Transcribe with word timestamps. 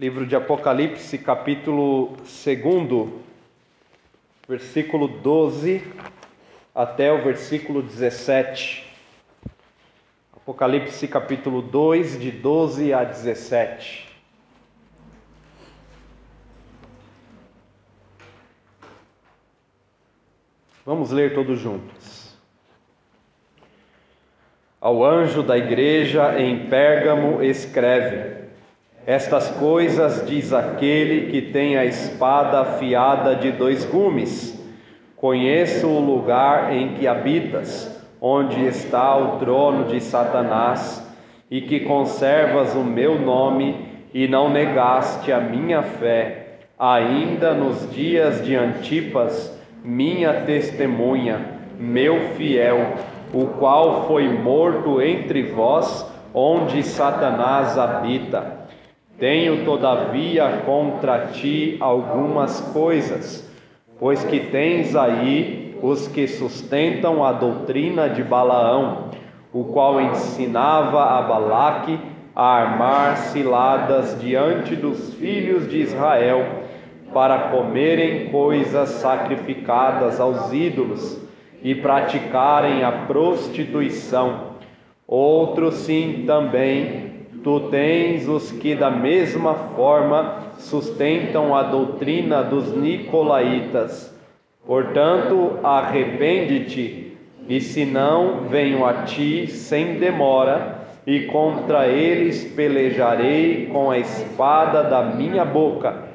Livro 0.00 0.26
de 0.26 0.34
Apocalipse, 0.34 1.18
capítulo 1.18 2.16
2, 2.16 3.08
versículo 4.48 5.06
12 5.06 5.84
até 6.74 7.12
o 7.12 7.22
versículo 7.22 7.82
17. 7.82 8.82
Apocalipse, 10.34 11.06
capítulo 11.06 11.60
2, 11.60 12.18
de 12.18 12.30
12 12.30 12.94
a 12.94 13.04
17. 13.04 14.08
Vamos 20.86 21.10
ler 21.10 21.34
todos 21.34 21.60
juntos. 21.60 22.34
Ao 24.80 25.04
anjo 25.04 25.42
da 25.42 25.58
igreja 25.58 26.40
em 26.40 26.70
Pérgamo, 26.70 27.42
escreve: 27.42 28.39
Estas 29.06 29.48
coisas 29.52 30.26
diz 30.26 30.52
aquele 30.52 31.30
que 31.30 31.40
tem 31.40 31.78
a 31.78 31.86
espada 31.86 32.60
afiada 32.60 33.34
de 33.34 33.50
dois 33.50 33.84
gumes. 33.84 34.62
Conheço 35.16 35.86
o 35.86 36.00
lugar 36.00 36.72
em 36.74 36.94
que 36.94 37.08
habitas, 37.08 37.98
onde 38.20 38.66
está 38.66 39.16
o 39.16 39.38
trono 39.38 39.86
de 39.86 40.02
Satanás, 40.02 41.06
e 41.50 41.62
que 41.62 41.80
conservas 41.80 42.74
o 42.74 42.84
meu 42.84 43.18
nome 43.18 43.88
e 44.12 44.28
não 44.28 44.50
negaste 44.50 45.32
a 45.32 45.40
minha 45.40 45.82
fé, 45.82 46.58
ainda 46.78 47.54
nos 47.54 47.90
dias 47.90 48.44
de 48.44 48.54
Antipas, 48.54 49.58
minha 49.82 50.42
testemunha, 50.42 51.40
meu 51.78 52.34
fiel, 52.36 52.94
o 53.32 53.46
qual 53.46 54.06
foi 54.06 54.28
morto 54.28 55.00
entre 55.00 55.42
vós, 55.44 56.06
onde 56.34 56.82
Satanás 56.82 57.78
habita. 57.78 58.59
Tenho, 59.20 59.66
todavia, 59.66 60.62
contra 60.64 61.26
ti 61.26 61.76
algumas 61.78 62.58
coisas, 62.72 63.46
pois 63.98 64.24
que 64.24 64.40
tens 64.40 64.96
aí 64.96 65.78
os 65.82 66.08
que 66.08 66.26
sustentam 66.26 67.22
a 67.22 67.30
doutrina 67.30 68.08
de 68.08 68.22
Balaão, 68.22 69.10
o 69.52 69.64
qual 69.64 70.00
ensinava 70.00 71.02
a 71.02 71.20
Balaque 71.20 72.00
a 72.34 72.46
armar 72.46 73.18
ciladas 73.18 74.18
diante 74.18 74.74
dos 74.74 75.12
filhos 75.12 75.68
de 75.68 75.82
Israel, 75.82 76.64
para 77.12 77.50
comerem 77.50 78.30
coisas 78.30 78.88
sacrificadas 78.88 80.18
aos 80.18 80.50
ídolos 80.50 81.20
e 81.62 81.74
praticarem 81.74 82.84
a 82.84 82.92
prostituição. 83.06 84.52
Outros 85.06 85.74
sim 85.74 86.24
também 86.26 87.09
tu 87.42 87.68
tens 87.70 88.28
os 88.28 88.52
que 88.52 88.74
da 88.74 88.90
mesma 88.90 89.54
forma 89.54 90.44
sustentam 90.58 91.54
a 91.54 91.62
doutrina 91.62 92.42
dos 92.42 92.76
nicolaítas. 92.76 94.14
Portanto, 94.66 95.58
arrepende-te, 95.62 97.16
e 97.48 97.60
se 97.60 97.84
não, 97.84 98.42
venho 98.48 98.84
a 98.84 99.04
ti 99.04 99.46
sem 99.46 99.98
demora, 99.98 100.80
e 101.06 101.20
contra 101.26 101.86
eles 101.88 102.44
pelejarei 102.44 103.66
com 103.66 103.90
a 103.90 103.98
espada 103.98 104.82
da 104.82 105.02
minha 105.02 105.44
boca. 105.44 106.10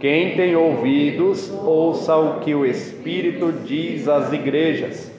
Quem 0.00 0.36
tem 0.36 0.56
ouvidos, 0.56 1.50
ouça 1.64 2.16
o 2.16 2.40
que 2.40 2.54
o 2.54 2.66
Espírito 2.66 3.52
diz 3.64 4.08
às 4.08 4.32
igrejas. 4.32 5.12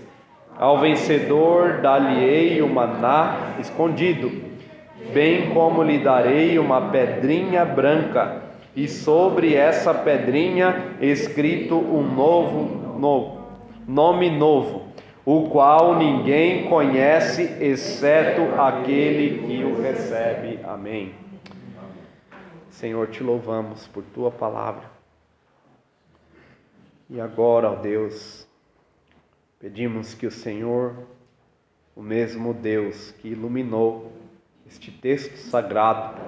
Ao 0.58 0.80
vencedor 0.80 1.82
dar-lhe-ei 1.82 2.62
o 2.62 2.68
maná 2.68 3.56
escondido, 3.60 4.47
bem 5.14 5.54
como 5.54 5.84
lhe 5.84 6.00
darei 6.00 6.58
uma 6.60 6.90
pedrinha 6.90 7.66
branca, 7.66 8.44
e 8.76 8.88
sobre 8.88 9.56
essa 9.56 9.94
pedrinha 9.94 10.96
escrito 11.02 11.76
um 11.76 12.04
novo, 12.04 13.00
novo 13.00 13.38
nome 13.88 14.30
novo, 14.30 14.92
o 15.24 15.50
qual 15.50 15.98
ninguém 15.98 16.68
conhece 16.68 17.44
exceto 17.62 18.42
aquele 18.60 19.48
que 19.48 19.64
o 19.64 19.82
recebe. 19.82 20.60
Amém. 20.66 21.16
Senhor, 22.70 23.08
te 23.08 23.24
louvamos 23.24 23.88
por 23.88 24.04
tua 24.14 24.30
palavra. 24.30 24.84
E 27.10 27.22
agora, 27.22 27.72
ó 27.72 27.76
Deus, 27.76 28.46
pedimos 29.58 30.14
que 30.14 30.28
o 30.28 30.32
Senhor, 30.32 30.94
o 31.96 32.02
mesmo 32.02 32.54
Deus 32.54 33.12
que 33.12 33.30
iluminou 33.30 34.12
este 34.68 34.92
texto 34.92 35.36
sagrado, 35.38 36.20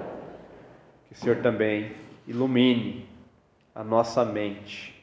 que 1.07 1.13
o 1.13 1.16
Senhor 1.16 1.41
também 1.41 1.91
ilumine 2.25 3.07
a 3.75 3.83
nossa 3.83 4.23
mente, 4.23 4.95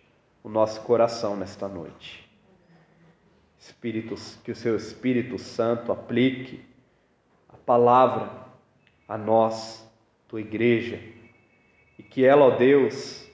o 0.42 0.48
nosso 0.48 0.80
coração 0.82 1.36
nesta 1.36 1.68
noite. 1.68 2.28
Espíritos, 3.58 4.38
que 4.44 4.52
o 4.52 4.56
seu 4.56 4.76
Espírito 4.76 5.38
Santo 5.38 5.92
aplique 5.92 6.64
a 7.48 7.56
palavra 7.56 8.30
a 9.08 9.18
nós, 9.18 9.86
tua 10.28 10.40
igreja, 10.40 11.00
e 11.98 12.02
que 12.02 12.24
ela, 12.24 12.44
ó 12.44 12.50
Deus, 12.56 13.28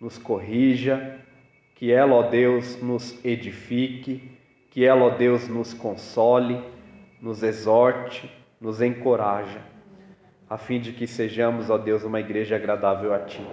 nos 0.00 0.18
corrija, 0.18 1.20
que 1.74 1.92
ela, 1.92 2.14
ó 2.14 2.22
Deus, 2.22 2.80
nos 2.82 3.24
edifique, 3.24 4.38
que 4.70 4.84
ela, 4.84 5.04
ó 5.04 5.10
Deus, 5.10 5.48
nos 5.48 5.74
console, 5.74 6.62
nos 7.20 7.42
exorte, 7.42 8.30
nos 8.62 8.80
encoraja, 8.80 9.60
a 10.48 10.56
fim 10.56 10.80
de 10.80 10.92
que 10.92 11.04
sejamos, 11.04 11.68
ó 11.68 11.76
Deus, 11.76 12.04
uma 12.04 12.20
igreja 12.20 12.54
agradável 12.54 13.12
a 13.12 13.18
Ti. 13.18 13.44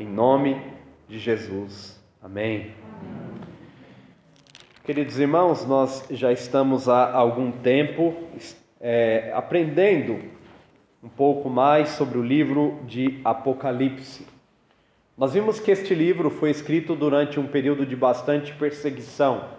Em 0.00 0.06
nome 0.06 0.60
de 1.08 1.16
Jesus. 1.16 2.02
Amém. 2.20 2.72
Queridos 4.84 5.16
irmãos, 5.20 5.64
nós 5.64 6.04
já 6.10 6.32
estamos 6.32 6.88
há 6.88 7.12
algum 7.12 7.52
tempo 7.52 8.14
é, 8.80 9.30
aprendendo 9.32 10.18
um 11.00 11.08
pouco 11.08 11.48
mais 11.48 11.90
sobre 11.90 12.18
o 12.18 12.22
livro 12.22 12.80
de 12.84 13.20
Apocalipse. 13.24 14.26
Nós 15.16 15.34
vimos 15.34 15.60
que 15.60 15.70
este 15.70 15.94
livro 15.94 16.30
foi 16.30 16.50
escrito 16.50 16.96
durante 16.96 17.38
um 17.38 17.46
período 17.46 17.86
de 17.86 17.94
bastante 17.94 18.52
perseguição, 18.54 19.50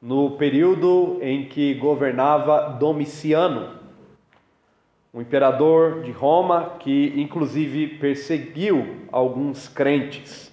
no 0.00 0.32
período 0.32 1.18
em 1.22 1.46
que 1.46 1.74
governava 1.74 2.76
Domiciano, 2.78 3.70
um 5.12 5.20
imperador 5.20 6.02
de 6.02 6.10
Roma 6.10 6.74
que, 6.78 7.14
inclusive, 7.16 7.98
perseguiu 7.98 9.06
alguns 9.10 9.66
crentes. 9.66 10.52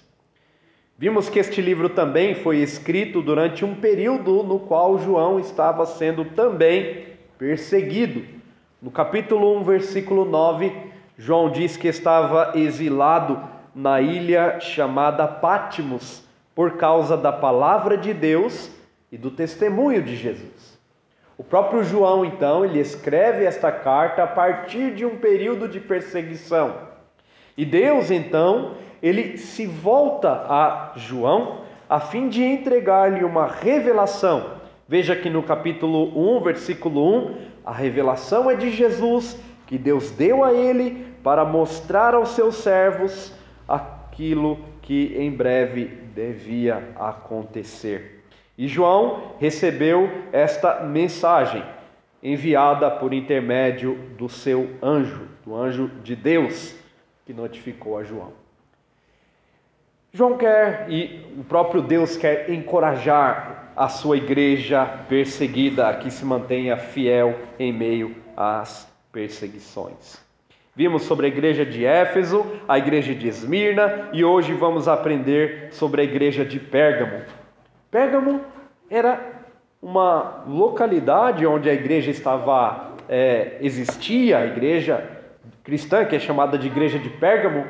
Vimos 0.96 1.28
que 1.28 1.38
este 1.38 1.60
livro 1.60 1.90
também 1.90 2.34
foi 2.36 2.58
escrito 2.58 3.20
durante 3.20 3.64
um 3.64 3.74
período 3.74 4.42
no 4.42 4.60
qual 4.60 4.98
João 4.98 5.38
estava 5.38 5.84
sendo 5.84 6.24
também 6.24 7.08
perseguido. 7.36 8.24
No 8.80 8.90
capítulo 8.90 9.58
1, 9.58 9.64
versículo 9.64 10.24
9, 10.24 10.72
João 11.18 11.50
diz 11.50 11.76
que 11.76 11.88
estava 11.88 12.52
exilado 12.54 13.42
na 13.74 14.00
ilha 14.00 14.60
chamada 14.60 15.26
Pátimos 15.26 16.24
por 16.54 16.78
causa 16.78 17.16
da 17.16 17.32
palavra 17.32 17.98
de 17.98 18.14
Deus 18.14 18.70
e 19.14 19.16
do 19.16 19.30
testemunho 19.30 20.02
de 20.02 20.16
Jesus. 20.16 20.76
O 21.38 21.44
próprio 21.44 21.84
João, 21.84 22.24
então, 22.24 22.64
ele 22.64 22.80
escreve 22.80 23.44
esta 23.44 23.70
carta 23.70 24.24
a 24.24 24.26
partir 24.26 24.92
de 24.92 25.06
um 25.06 25.18
período 25.18 25.68
de 25.68 25.78
perseguição. 25.78 26.74
E 27.56 27.64
Deus, 27.64 28.10
então, 28.10 28.74
ele 29.00 29.38
se 29.38 29.66
volta 29.66 30.30
a 30.30 30.94
João 30.96 31.60
a 31.88 32.00
fim 32.00 32.28
de 32.28 32.42
entregar-lhe 32.42 33.22
uma 33.22 33.46
revelação. 33.46 34.54
Veja 34.88 35.14
que 35.14 35.30
no 35.30 35.44
capítulo 35.44 36.36
1, 36.36 36.42
versículo 36.42 37.28
1, 37.28 37.36
a 37.64 37.72
revelação 37.72 38.50
é 38.50 38.56
de 38.56 38.72
Jesus, 38.72 39.40
que 39.68 39.78
Deus 39.78 40.10
deu 40.10 40.42
a 40.42 40.52
ele 40.52 41.06
para 41.22 41.44
mostrar 41.44 42.14
aos 42.14 42.30
seus 42.30 42.56
servos 42.56 43.32
aquilo 43.68 44.58
que 44.82 45.14
em 45.16 45.30
breve 45.30 45.84
devia 46.12 46.92
acontecer. 46.96 48.13
E 48.56 48.68
João 48.68 49.34
recebeu 49.38 50.08
esta 50.32 50.80
mensagem 50.84 51.62
enviada 52.22 52.90
por 52.90 53.12
intermédio 53.12 53.96
do 54.16 54.28
seu 54.28 54.70
anjo, 54.82 55.28
do 55.44 55.54
anjo 55.54 55.88
de 56.02 56.16
Deus, 56.16 56.74
que 57.26 57.34
notificou 57.34 57.98
a 57.98 58.04
João. 58.04 58.32
João 60.12 60.38
quer 60.38 60.86
e 60.88 61.26
o 61.36 61.44
próprio 61.44 61.82
Deus 61.82 62.16
quer 62.16 62.48
encorajar 62.48 63.72
a 63.76 63.88
sua 63.88 64.16
igreja 64.16 64.86
perseguida, 65.08 65.88
a 65.88 65.94
que 65.94 66.10
se 66.10 66.24
mantenha 66.24 66.76
fiel 66.76 67.34
em 67.58 67.72
meio 67.72 68.14
às 68.36 68.88
perseguições. 69.12 70.22
Vimos 70.76 71.02
sobre 71.02 71.26
a 71.26 71.28
igreja 71.28 71.66
de 71.66 71.84
Éfeso, 71.84 72.46
a 72.68 72.78
igreja 72.78 73.14
de 73.14 73.28
Esmirna 73.28 74.08
e 74.12 74.24
hoje 74.24 74.52
vamos 74.52 74.88
aprender 74.88 75.68
sobre 75.72 76.00
a 76.00 76.04
igreja 76.04 76.44
de 76.44 76.58
Pérgamo. 76.58 77.22
Pérgamo 77.94 78.40
era 78.90 79.20
uma 79.80 80.42
localidade 80.48 81.46
onde 81.46 81.70
a 81.70 81.72
igreja 81.72 82.10
estava, 82.10 82.90
é, 83.08 83.58
existia, 83.60 84.38
a 84.38 84.46
igreja 84.46 85.08
cristã, 85.62 86.04
que 86.04 86.16
é 86.16 86.18
chamada 86.18 86.58
de 86.58 86.66
igreja 86.66 86.98
de 86.98 87.08
Pérgamo, 87.08 87.64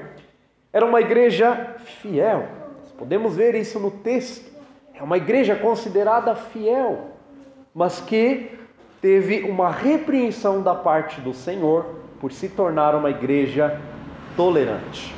era 0.73 0.87
uma 0.87 1.03
igreja 1.03 1.75
fiel. 2.01 2.49
Podemos 2.97 3.37
ver 3.37 3.55
isso 3.55 3.79
no 3.79 3.91
texto. 3.91 4.51
É 4.95 5.03
uma 5.03 5.19
igreja 5.19 5.57
considerada 5.57 6.35
fiel, 6.35 7.11
mas 7.75 8.01
que 8.01 8.51
teve 9.03 9.43
uma 9.43 9.71
repreensão 9.71 10.63
da 10.63 10.75
parte 10.75 11.21
do 11.21 11.35
Senhor 11.35 11.97
por 12.19 12.33
se 12.33 12.49
tornar 12.49 12.95
uma 12.95 13.11
igreja 13.11 13.79
tolerante. 14.39 15.15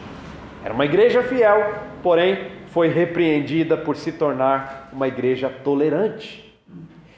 Era 0.64 0.74
uma 0.74 0.84
igreja 0.84 1.22
fiel, 1.22 1.74
porém 2.02 2.55
foi 2.76 2.88
repreendida 2.88 3.74
por 3.74 3.96
se 3.96 4.12
tornar 4.12 4.90
uma 4.92 5.08
igreja 5.08 5.48
tolerante. 5.48 6.54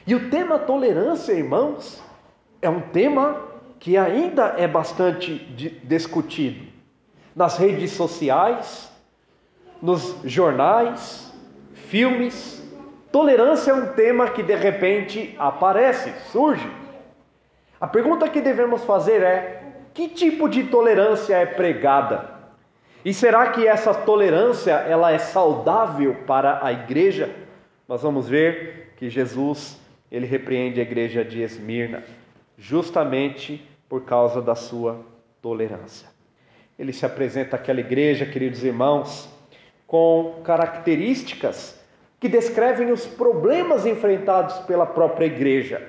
E 0.07 0.15
o 0.15 0.29
tema 0.29 0.57
tolerância, 0.57 1.33
irmãos, 1.33 2.01
é 2.61 2.69
um 2.69 2.79
tema 2.79 3.43
que 3.77 3.97
ainda 3.97 4.55
é 4.57 4.65
bastante 4.65 5.35
discutido 5.83 6.65
nas 7.35 7.57
redes 7.57 7.91
sociais, 7.91 8.89
nos 9.81 10.15
jornais, 10.23 11.29
filmes. 11.73 12.65
Tolerância 13.11 13.71
é 13.71 13.73
um 13.73 13.87
tema 13.87 14.29
que 14.29 14.41
de 14.41 14.55
repente 14.55 15.35
aparece, 15.37 16.13
surge. 16.31 16.71
A 17.81 17.85
pergunta 17.85 18.29
que 18.29 18.39
devemos 18.39 18.85
fazer 18.85 19.21
é: 19.23 19.61
que 19.93 20.07
tipo 20.07 20.47
de 20.47 20.63
tolerância 20.63 21.35
é 21.35 21.45
pregada? 21.45 22.38
E 23.03 23.13
será 23.13 23.51
que 23.51 23.65
essa 23.65 23.93
tolerância 23.93 24.73
ela 24.73 25.11
é 25.11 25.17
saudável 25.17 26.15
para 26.27 26.59
a 26.63 26.71
igreja? 26.71 27.33
Nós 27.87 28.01
vamos 28.01 28.27
ver 28.27 28.93
que 28.97 29.09
Jesus 29.09 29.79
ele 30.11 30.25
repreende 30.25 30.79
a 30.79 30.83
igreja 30.83 31.23
de 31.23 31.41
Esmirna 31.41 32.03
justamente 32.57 33.65
por 33.87 34.03
causa 34.03 34.41
da 34.41 34.53
sua 34.53 34.99
tolerância. 35.41 36.09
Ele 36.77 36.91
se 36.91 37.05
apresenta 37.05 37.55
àquela 37.55 37.79
igreja, 37.79 38.25
queridos 38.25 38.63
irmãos, 38.63 39.29
com 39.87 40.41
características 40.43 41.79
que 42.19 42.27
descrevem 42.27 42.91
os 42.91 43.05
problemas 43.05 43.85
enfrentados 43.85 44.57
pela 44.59 44.85
própria 44.85 45.25
igreja. 45.25 45.81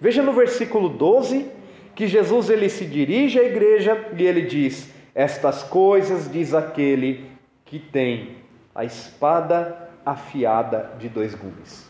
Veja 0.00 0.22
no 0.22 0.32
versículo 0.32 0.88
12 0.90 1.50
que 1.94 2.06
Jesus 2.06 2.50
ele 2.50 2.68
se 2.68 2.84
dirige 2.84 3.38
à 3.38 3.44
igreja 3.44 4.08
e 4.16 4.24
ele 4.24 4.42
diz: 4.42 4.92
Estas 5.14 5.62
coisas 5.62 6.30
diz 6.30 6.54
aquele 6.54 7.30
que 7.64 7.78
tem 7.78 8.36
a 8.74 8.84
espada 8.84 9.90
afiada 10.04 10.92
de 10.98 11.08
dois 11.08 11.34
gumes. 11.34 11.88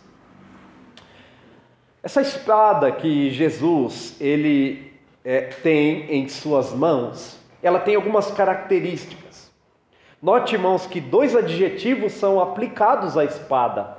Essa 2.02 2.22
espada 2.22 2.90
que 2.90 3.30
Jesus 3.30 4.16
ele 4.20 4.92
é, 5.22 5.42
tem 5.42 6.10
em 6.10 6.28
suas 6.28 6.72
mãos, 6.72 7.38
ela 7.62 7.78
tem 7.78 7.94
algumas 7.94 8.30
características. 8.30 9.50
Note, 10.22 10.54
irmãos, 10.54 10.86
que 10.86 11.00
dois 11.00 11.36
adjetivos 11.36 12.12
são 12.12 12.40
aplicados 12.40 13.18
à 13.18 13.24
espada. 13.24 13.98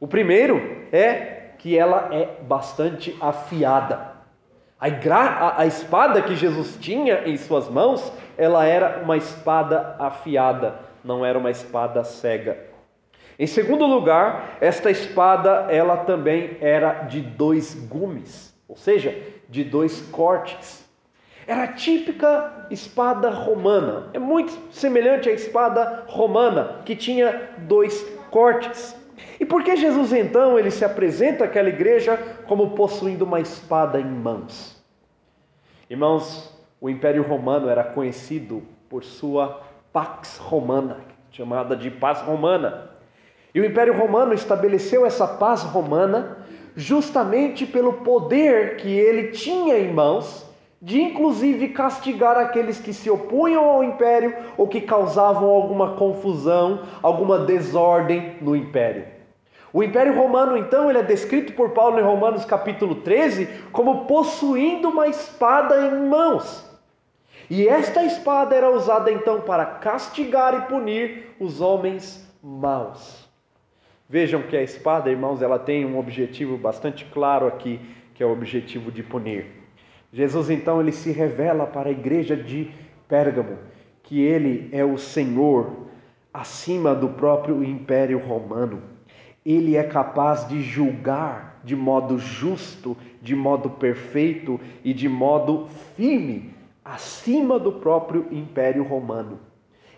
O 0.00 0.08
primeiro 0.08 0.86
é 0.92 1.52
que 1.58 1.78
ela 1.78 2.08
é 2.12 2.40
bastante 2.42 3.16
afiada. 3.20 4.15
A, 4.78 4.88
a, 4.88 5.62
a, 5.62 5.66
espada 5.66 6.20
que 6.20 6.36
Jesus 6.36 6.76
tinha 6.78 7.26
em 7.26 7.36
suas 7.38 7.66
mãos, 7.68 8.12
ela 8.36 8.66
era 8.66 9.00
uma 9.02 9.16
espada 9.16 9.96
afiada, 9.98 10.80
não 11.02 11.24
era 11.24 11.38
uma 11.38 11.50
espada 11.50 12.04
cega. 12.04 12.58
Em 13.38 13.46
segundo 13.46 13.86
lugar, 13.86 14.58
esta 14.60 14.90
espada 14.90 15.66
ela 15.70 15.98
também 15.98 16.58
era 16.60 17.04
de 17.04 17.22
dois 17.22 17.74
gumes, 17.88 18.54
ou 18.68 18.76
seja, 18.76 19.16
de 19.48 19.64
dois 19.64 20.02
cortes. 20.10 20.84
Era 21.46 21.64
a 21.64 21.68
típica 21.68 22.66
espada 22.70 23.30
romana, 23.30 24.10
é 24.12 24.18
muito 24.18 24.52
semelhante 24.70 25.30
à 25.30 25.32
espada 25.32 26.04
romana, 26.06 26.82
que 26.84 26.94
tinha 26.94 27.50
dois 27.58 28.02
cortes. 28.30 28.94
E 29.38 29.44
por 29.44 29.62
que 29.62 29.76
Jesus 29.76 30.12
então 30.12 30.58
ele 30.58 30.70
se 30.70 30.84
apresenta 30.84 31.44
àquela 31.44 31.68
igreja 31.68 32.16
como 32.46 32.70
possuindo 32.70 33.24
uma 33.24 33.40
espada 33.40 34.00
em 34.00 34.04
mãos? 34.04 34.82
Irmãos, 35.88 36.52
o 36.80 36.88
Império 36.88 37.22
Romano 37.22 37.68
era 37.68 37.84
conhecido 37.84 38.62
por 38.88 39.04
sua 39.04 39.62
pax 39.92 40.38
romana, 40.38 40.98
chamada 41.30 41.76
de 41.76 41.90
paz 41.90 42.20
romana. 42.20 42.90
E 43.54 43.60
o 43.60 43.64
Império 43.64 43.96
Romano 43.96 44.34
estabeleceu 44.34 45.06
essa 45.06 45.26
paz 45.26 45.62
romana 45.62 46.38
justamente 46.74 47.64
pelo 47.64 47.94
poder 47.94 48.76
que 48.76 48.88
ele 48.88 49.28
tinha 49.28 49.78
em 49.78 49.92
mãos 49.92 50.46
de 50.80 51.00
inclusive 51.00 51.68
castigar 51.68 52.36
aqueles 52.36 52.78
que 52.78 52.92
se 52.92 53.08
opunham 53.08 53.64
ao 53.64 53.82
império 53.82 54.34
ou 54.58 54.68
que 54.68 54.82
causavam 54.82 55.48
alguma 55.48 55.94
confusão, 55.94 56.80
alguma 57.02 57.38
desordem 57.38 58.36
no 58.42 58.54
império. 58.54 59.15
O 59.72 59.82
Império 59.82 60.14
Romano, 60.14 60.56
então, 60.56 60.88
ele 60.88 60.98
é 60.98 61.02
descrito 61.02 61.52
por 61.52 61.70
Paulo 61.70 61.98
em 61.98 62.02
Romanos 62.02 62.44
capítulo 62.44 62.96
13 62.96 63.46
como 63.72 64.06
possuindo 64.06 64.88
uma 64.88 65.08
espada 65.08 65.86
em 65.86 66.08
mãos. 66.08 66.64
E 67.50 67.68
esta 67.68 68.04
espada 68.04 68.54
era 68.54 68.70
usada 68.70 69.10
então 69.10 69.40
para 69.40 69.64
castigar 69.66 70.54
e 70.54 70.68
punir 70.68 71.34
os 71.38 71.60
homens 71.60 72.26
maus. 72.42 73.28
Vejam 74.08 74.42
que 74.42 74.56
a 74.56 74.62
espada, 74.62 75.10
irmãos, 75.10 75.42
ela 75.42 75.58
tem 75.58 75.84
um 75.84 75.98
objetivo 75.98 76.56
bastante 76.56 77.04
claro 77.06 77.46
aqui, 77.46 77.80
que 78.14 78.22
é 78.22 78.26
o 78.26 78.32
objetivo 78.32 78.90
de 78.90 79.02
punir. 79.02 79.46
Jesus 80.12 80.48
então 80.48 80.80
ele 80.80 80.92
se 80.92 81.10
revela 81.10 81.66
para 81.66 81.88
a 81.88 81.92
igreja 81.92 82.36
de 82.36 82.70
Pérgamo 83.08 83.58
que 84.06 84.22
ele 84.22 84.68
é 84.72 84.84
o 84.84 84.96
Senhor 84.96 85.88
acima 86.32 86.94
do 86.94 87.08
próprio 87.08 87.62
império 87.62 88.18
romano. 88.18 88.80
Ele 89.46 89.76
é 89.76 89.84
capaz 89.84 90.48
de 90.48 90.60
julgar 90.60 91.60
de 91.62 91.76
modo 91.76 92.18
justo, 92.18 92.96
de 93.22 93.36
modo 93.36 93.70
perfeito 93.70 94.60
e 94.84 94.92
de 94.92 95.08
modo 95.08 95.68
firme 95.96 96.50
acima 96.84 97.56
do 97.56 97.70
próprio 97.72 98.26
império 98.32 98.82
romano. 98.82 99.38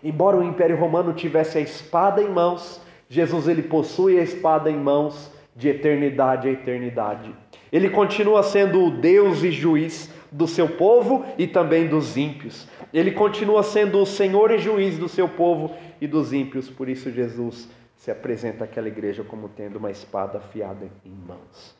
Embora 0.03 0.37
o 0.37 0.43
império 0.43 0.77
romano 0.77 1.13
tivesse 1.13 1.57
a 1.57 1.61
espada 1.61 2.21
em 2.21 2.29
mãos, 2.29 2.79
Jesus 3.09 3.47
ele 3.47 3.63
possui 3.63 4.19
a 4.19 4.23
espada 4.23 4.69
em 4.69 4.77
mãos 4.77 5.31
de 5.55 5.67
eternidade 5.67 6.47
a 6.47 6.51
eternidade. 6.51 7.33
Ele 7.71 7.89
continua 7.89 8.43
sendo 8.43 8.85
o 8.85 8.91
Deus 8.91 9.43
e 9.43 9.51
juiz 9.51 10.13
do 10.31 10.47
seu 10.47 10.69
povo 10.69 11.25
e 11.37 11.47
também 11.47 11.87
dos 11.87 12.15
ímpios. 12.15 12.67
Ele 12.93 13.11
continua 13.11 13.63
sendo 13.63 13.99
o 13.99 14.05
Senhor 14.05 14.51
e 14.51 14.59
juiz 14.59 14.97
do 14.97 15.09
seu 15.09 15.27
povo 15.27 15.71
e 15.99 16.07
dos 16.07 16.33
ímpios. 16.33 16.69
Por 16.69 16.87
isso 16.87 17.11
Jesus 17.11 17.67
se 17.99 18.09
apresenta 18.09 18.63
àquela 18.63 18.87
igreja 18.87 19.25
como 19.25 19.49
tendo 19.49 19.75
uma 19.75 19.91
espada 19.91 20.37
afiada 20.37 20.89
em 21.05 21.11
mãos. 21.11 21.75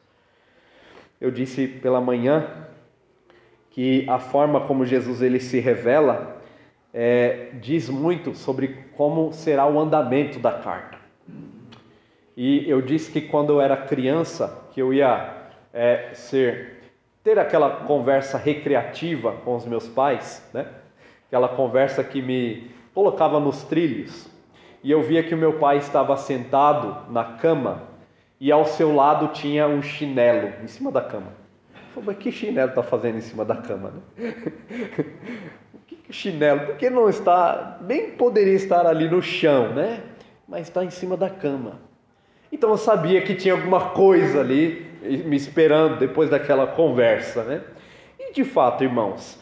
Eu 1.20 1.32
disse 1.32 1.66
pela 1.66 2.02
manhã 2.02 2.68
que 3.72 4.06
a 4.10 4.20
forma 4.20 4.68
como 4.68 4.86
Jesus 4.86 5.22
ele 5.22 5.40
se 5.40 5.62
revela 5.62 6.42
é, 6.94 7.52
diz 7.62 7.88
muito 7.90 8.36
sobre 8.36 8.86
como 8.98 9.32
será 9.32 9.66
o 9.66 9.80
andamento 9.80 10.40
da 10.40 10.52
carta. 10.60 10.98
E 12.36 12.70
eu 12.70 12.82
disse 12.82 13.10
que 13.12 13.22
quando 13.22 13.54
eu 13.54 13.62
era 13.62 13.78
criança, 13.78 14.68
que 14.74 14.82
eu 14.82 14.94
ia 14.94 15.48
é, 15.74 16.14
ser 16.14 16.82
ter 17.24 17.40
aquela 17.40 17.86
conversa 17.86 18.38
recreativa 18.38 19.32
com 19.46 19.56
os 19.56 19.66
meus 19.66 19.88
pais, 19.88 20.46
né? 20.54 20.68
Aquela 21.28 21.48
conversa 21.48 22.04
que 22.04 22.22
me 22.22 22.72
colocava 22.94 23.40
nos 23.40 23.64
trilhos. 23.64 24.30
E 24.84 24.92
eu 24.92 25.02
via 25.02 25.24
que 25.24 25.34
o 25.34 25.38
meu 25.38 25.54
pai 25.54 25.78
estava 25.78 26.16
sentado 26.18 27.12
na 27.12 27.24
cama 27.24 27.84
e 28.40 28.52
ao 28.52 28.66
seu 28.66 28.96
lado 28.96 29.30
tinha 29.30 29.68
um 29.68 29.82
chinelo 29.82 30.54
em 30.64 30.68
cima 30.68 30.92
da 30.92 31.02
cama. 31.02 31.28
Eu 31.74 32.02
falei, 32.02 32.08
mas 32.08 32.18
que 32.18 32.32
chinelo 32.32 32.70
está 32.70 32.82
fazendo 32.84 33.18
em 33.18 33.22
cima 33.22 33.44
da 33.44 33.56
cama? 33.56 33.94
Né? 34.18 34.34
que 35.88 36.14
chinelo? 36.14 36.62
Por 36.62 36.76
que 36.78 36.90
não 36.90 37.10
está? 37.10 37.78
Bem 37.82 38.12
poderia 38.12 38.54
estar 38.54 38.86
ali 38.86 39.10
no 39.10 39.22
chão, 39.22 39.74
né? 39.74 40.02
Mas 40.48 40.62
está 40.68 40.84
em 40.84 40.90
cima 40.90 41.18
da 41.18 41.30
cama. 41.30 41.80
Então 42.52 42.72
eu 42.72 42.78
sabia 42.78 43.22
que 43.22 43.36
tinha 43.36 43.54
alguma 43.54 43.92
coisa 43.92 44.40
ali 44.40 44.90
me 45.04 45.36
esperando 45.36 45.98
depois 45.98 46.30
daquela 46.30 46.66
conversa, 46.66 47.44
né? 47.44 47.62
E 48.20 48.34
de 48.34 48.44
fato, 48.44 48.84
irmãos, 48.84 49.40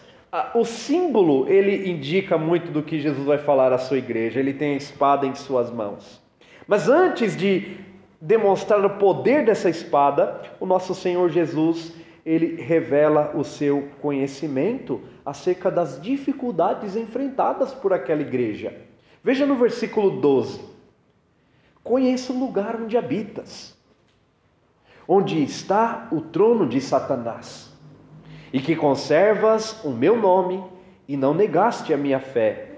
o 0.54 0.66
símbolo 0.66 1.48
ele 1.48 1.90
indica 1.90 2.38
muito 2.38 2.72
do 2.72 2.84
que 2.84 3.00
Jesus 3.00 3.26
vai 3.26 3.38
falar 3.38 3.72
à 3.72 3.78
sua 3.78 3.98
igreja. 3.98 4.40
Ele 4.40 4.54
tem 4.54 4.74
a 4.74 4.78
espada 4.78 5.26
em 5.26 5.36
suas 5.36 5.72
mãos. 5.72 6.22
Mas 6.68 6.90
antes 6.90 7.36
de 7.38 7.78
demonstrar 8.20 8.84
o 8.86 8.98
poder 8.98 9.46
dessa 9.46 9.70
espada, 9.70 10.42
o 10.60 10.66
nosso 10.66 10.94
Senhor 10.96 11.30
Jesus 11.30 11.94
ele 12.26 12.62
revela 12.62 13.32
o 13.36 13.44
seu 13.44 13.88
conhecimento 14.02 15.00
acerca 15.26 15.72
das 15.72 16.02
dificuldades 16.02 16.98
enfrentadas 16.98 17.74
por 17.74 17.94
aquela 17.94 18.22
igreja. 18.22 18.76
Veja 19.24 19.46
no 19.46 19.56
versículo 19.56 20.20
12. 20.20 20.60
Conheço 21.82 22.34
o 22.34 22.40
lugar 22.40 22.76
onde 22.82 22.98
habitas, 22.98 23.78
onde 25.08 25.42
está 25.42 26.10
o 26.12 26.20
trono 26.20 26.68
de 26.68 26.82
Satanás, 26.82 27.67
e 28.52 28.60
que 28.60 28.76
conservas 28.76 29.84
o 29.84 29.90
meu 29.90 30.16
nome 30.16 30.64
e 31.08 31.16
não 31.16 31.34
negaste 31.34 31.94
a 31.94 31.98
minha 31.98 32.20
fé, 32.20 32.70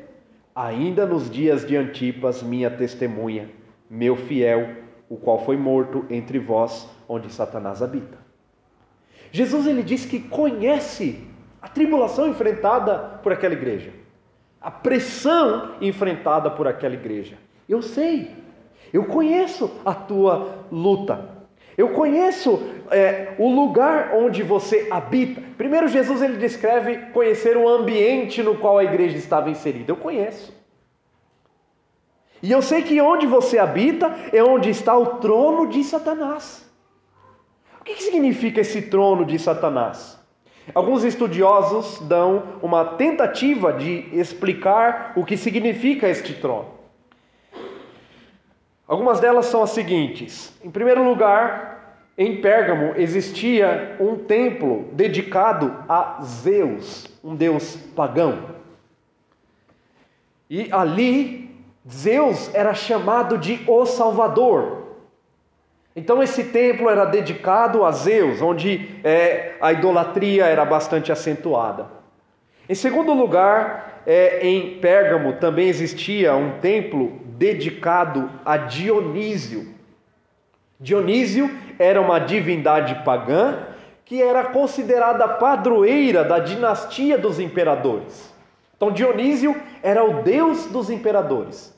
ainda 0.55 1.05
nos 1.05 1.29
dias 1.29 1.65
de 1.65 1.75
Antipas, 1.75 2.43
minha 2.43 2.69
testemunha, 2.69 3.49
meu 3.89 4.15
fiel, 4.15 4.69
o 5.09 5.17
qual 5.17 5.43
foi 5.43 5.57
morto 5.57 6.05
entre 6.09 6.37
vós, 6.37 6.87
onde 7.07 7.31
Satanás 7.31 7.81
habita. 7.81 8.17
Jesus 9.31 9.65
ele 9.65 9.83
diz 9.83 10.05
que 10.05 10.19
conhece 10.19 11.27
a 11.61 11.67
tribulação 11.67 12.27
enfrentada 12.27 13.19
por 13.23 13.31
aquela 13.31 13.53
igreja, 13.53 13.91
a 14.61 14.69
pressão 14.69 15.75
enfrentada 15.81 16.49
por 16.51 16.67
aquela 16.67 16.93
igreja. 16.93 17.37
Eu 17.67 17.81
sei, 17.81 18.35
eu 18.91 19.05
conheço 19.05 19.71
a 19.85 19.93
tua 19.93 20.65
luta, 20.71 21.38
eu 21.79 21.87
conheço 21.91 22.61
é, 22.91 23.35
o 23.37 23.49
lugar 23.49 24.11
onde 24.13 24.43
você 24.43 24.89
habita. 24.91 25.41
Primeiro, 25.57 25.87
Jesus 25.87 26.21
ele 26.21 26.35
descreve 26.35 26.97
conhecer 27.13 27.55
o 27.55 27.69
ambiente 27.69 28.43
no 28.43 28.57
qual 28.57 28.77
a 28.77 28.83
igreja 28.83 29.15
estava 29.15 29.49
inserida. 29.49 29.89
Eu 29.89 29.95
conheço. 29.95 30.53
E 32.43 32.51
eu 32.51 32.61
sei 32.61 32.81
que 32.81 32.99
onde 32.99 33.25
você 33.25 33.57
habita 33.57 34.13
é 34.33 34.43
onde 34.43 34.69
está 34.69 34.97
o 34.97 35.19
trono 35.19 35.69
de 35.69 35.81
Satanás. 35.85 36.69
O 37.79 37.85
que 37.85 38.03
significa 38.03 38.59
esse 38.59 38.81
trono 38.81 39.23
de 39.23 39.39
Satanás? 39.39 40.19
Alguns 40.75 41.05
estudiosos 41.05 42.01
dão 42.09 42.59
uma 42.61 42.83
tentativa 42.83 43.71
de 43.71 44.05
explicar 44.11 45.13
o 45.15 45.23
que 45.23 45.37
significa 45.37 46.09
este 46.09 46.33
trono. 46.33 46.77
Algumas 48.85 49.19
delas 49.19 49.45
são 49.45 49.61
as 49.61 49.69
seguintes: 49.69 50.51
em 50.61 50.69
primeiro 50.69 51.03
lugar, 51.03 51.68
em 52.19 52.41
Pérgamo 52.41 52.95
existia 52.97 53.95
um 53.97 54.17
templo 54.17 54.89
dedicado 54.91 55.73
a 55.87 56.19
Zeus, 56.21 57.07
um 57.23 57.33
deus 57.33 57.77
pagão. 57.95 58.39
E 60.49 60.67
ali, 60.69 61.49
Zeus 61.89 62.53
era 62.53 62.73
chamado 62.73 63.37
de 63.37 63.61
o 63.65 63.85
Salvador. 63.85 64.97
Então, 65.95 66.21
esse 66.21 66.43
templo 66.43 66.89
era 66.89 67.05
dedicado 67.05 67.85
a 67.85 67.91
Zeus, 67.93 68.41
onde 68.41 68.99
é, 69.01 69.53
a 69.61 69.71
idolatria 69.71 70.45
era 70.45 70.65
bastante 70.65 71.13
acentuada. 71.13 71.87
Em 72.67 72.75
segundo 72.75 73.13
lugar, 73.13 74.01
é, 74.05 74.45
em 74.45 74.77
Pérgamo 74.79 75.33
também 75.33 75.69
existia 75.69 76.35
um 76.35 76.59
templo 76.59 77.21
dedicado 77.37 78.29
a 78.43 78.57
Dionísio. 78.57 79.78
Dionísio 80.79 81.49
era 81.77 81.99
uma 81.99 82.19
divindade 82.19 83.03
pagã 83.03 83.67
que 84.05 84.21
era 84.21 84.45
considerada 84.45 85.27
padroeira 85.27 86.23
da 86.23 86.39
dinastia 86.39 87.17
dos 87.17 87.39
imperadores. 87.39 88.33
Então, 88.75 88.91
Dionísio 88.91 89.55
era 89.83 90.03
o 90.03 90.23
deus 90.23 90.65
dos 90.67 90.89
imperadores. 90.89 91.77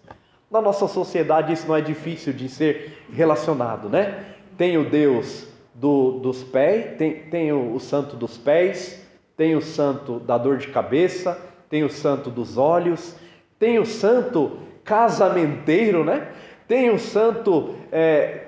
Na 0.51 0.62
nossa 0.62 0.88
sociedade, 0.88 1.51
isso 1.51 1.67
não 1.67 1.75
é 1.75 1.81
difícil 1.81 2.31
de 2.31 2.48
ser 2.48 3.05
relacionado, 3.12 3.89
né? 3.89 4.24
Tem 4.58 4.77
o 4.77 4.89
deus 4.89 5.48
do, 5.74 6.20
dos 6.20 6.43
pés, 6.43 6.98
tem, 6.98 7.13
tem 7.24 7.51
o, 7.51 7.74
o 7.74 7.79
santo 7.79 8.15
dos 8.15 8.38
pés, 8.38 9.05
tem 9.36 9.55
o 9.55 9.62
santo 9.62 10.20
da 10.20 10.38
dor 10.38 10.58
de 10.58 10.67
cabeça, 10.67 11.39
tem 11.70 11.84
o 11.84 11.89
santo 11.89 12.29
dos 12.29 12.58
olhos, 12.58 13.15
tem 13.58 13.79
o 13.79 13.86
santo 13.86 14.58
casamenteiro, 14.84 16.03
né? 16.03 16.27
Tem 16.67 16.89
o 16.89 17.00
santo, 17.00 17.75
é, 17.91 18.41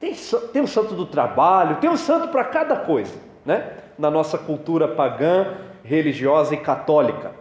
tem, 0.00 0.14
tem 0.52 0.62
o 0.62 0.66
santo 0.66 0.94
do 0.94 1.04
trabalho, 1.04 1.76
tem 1.76 1.90
um 1.90 1.96
santo 1.96 2.28
para 2.28 2.42
cada 2.42 2.74
coisa, 2.74 3.14
né? 3.44 3.74
Na 3.98 4.10
nossa 4.10 4.38
cultura 4.38 4.88
pagã, 4.88 5.58
religiosa 5.84 6.54
e 6.54 6.56
católica. 6.56 7.32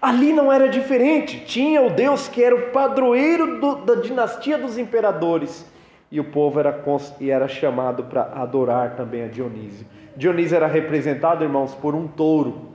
Ali 0.00 0.30
não 0.30 0.52
era 0.52 0.68
diferente, 0.68 1.40
tinha 1.46 1.80
o 1.80 1.88
Deus 1.88 2.28
que 2.28 2.44
era 2.44 2.54
o 2.54 2.70
padroeiro 2.70 3.58
do, 3.58 3.76
da 3.76 3.94
dinastia 3.94 4.58
dos 4.58 4.76
imperadores, 4.76 5.64
e 6.12 6.20
o 6.20 6.24
povo 6.24 6.60
era, 6.60 6.84
e 7.18 7.30
era 7.30 7.48
chamado 7.48 8.04
para 8.04 8.30
adorar 8.34 8.94
também 8.94 9.24
a 9.24 9.28
Dionísio. 9.28 9.86
Dionísio 10.14 10.54
era 10.54 10.66
representado, 10.66 11.42
irmãos, 11.42 11.74
por 11.74 11.94
um 11.94 12.06
touro. 12.06 12.72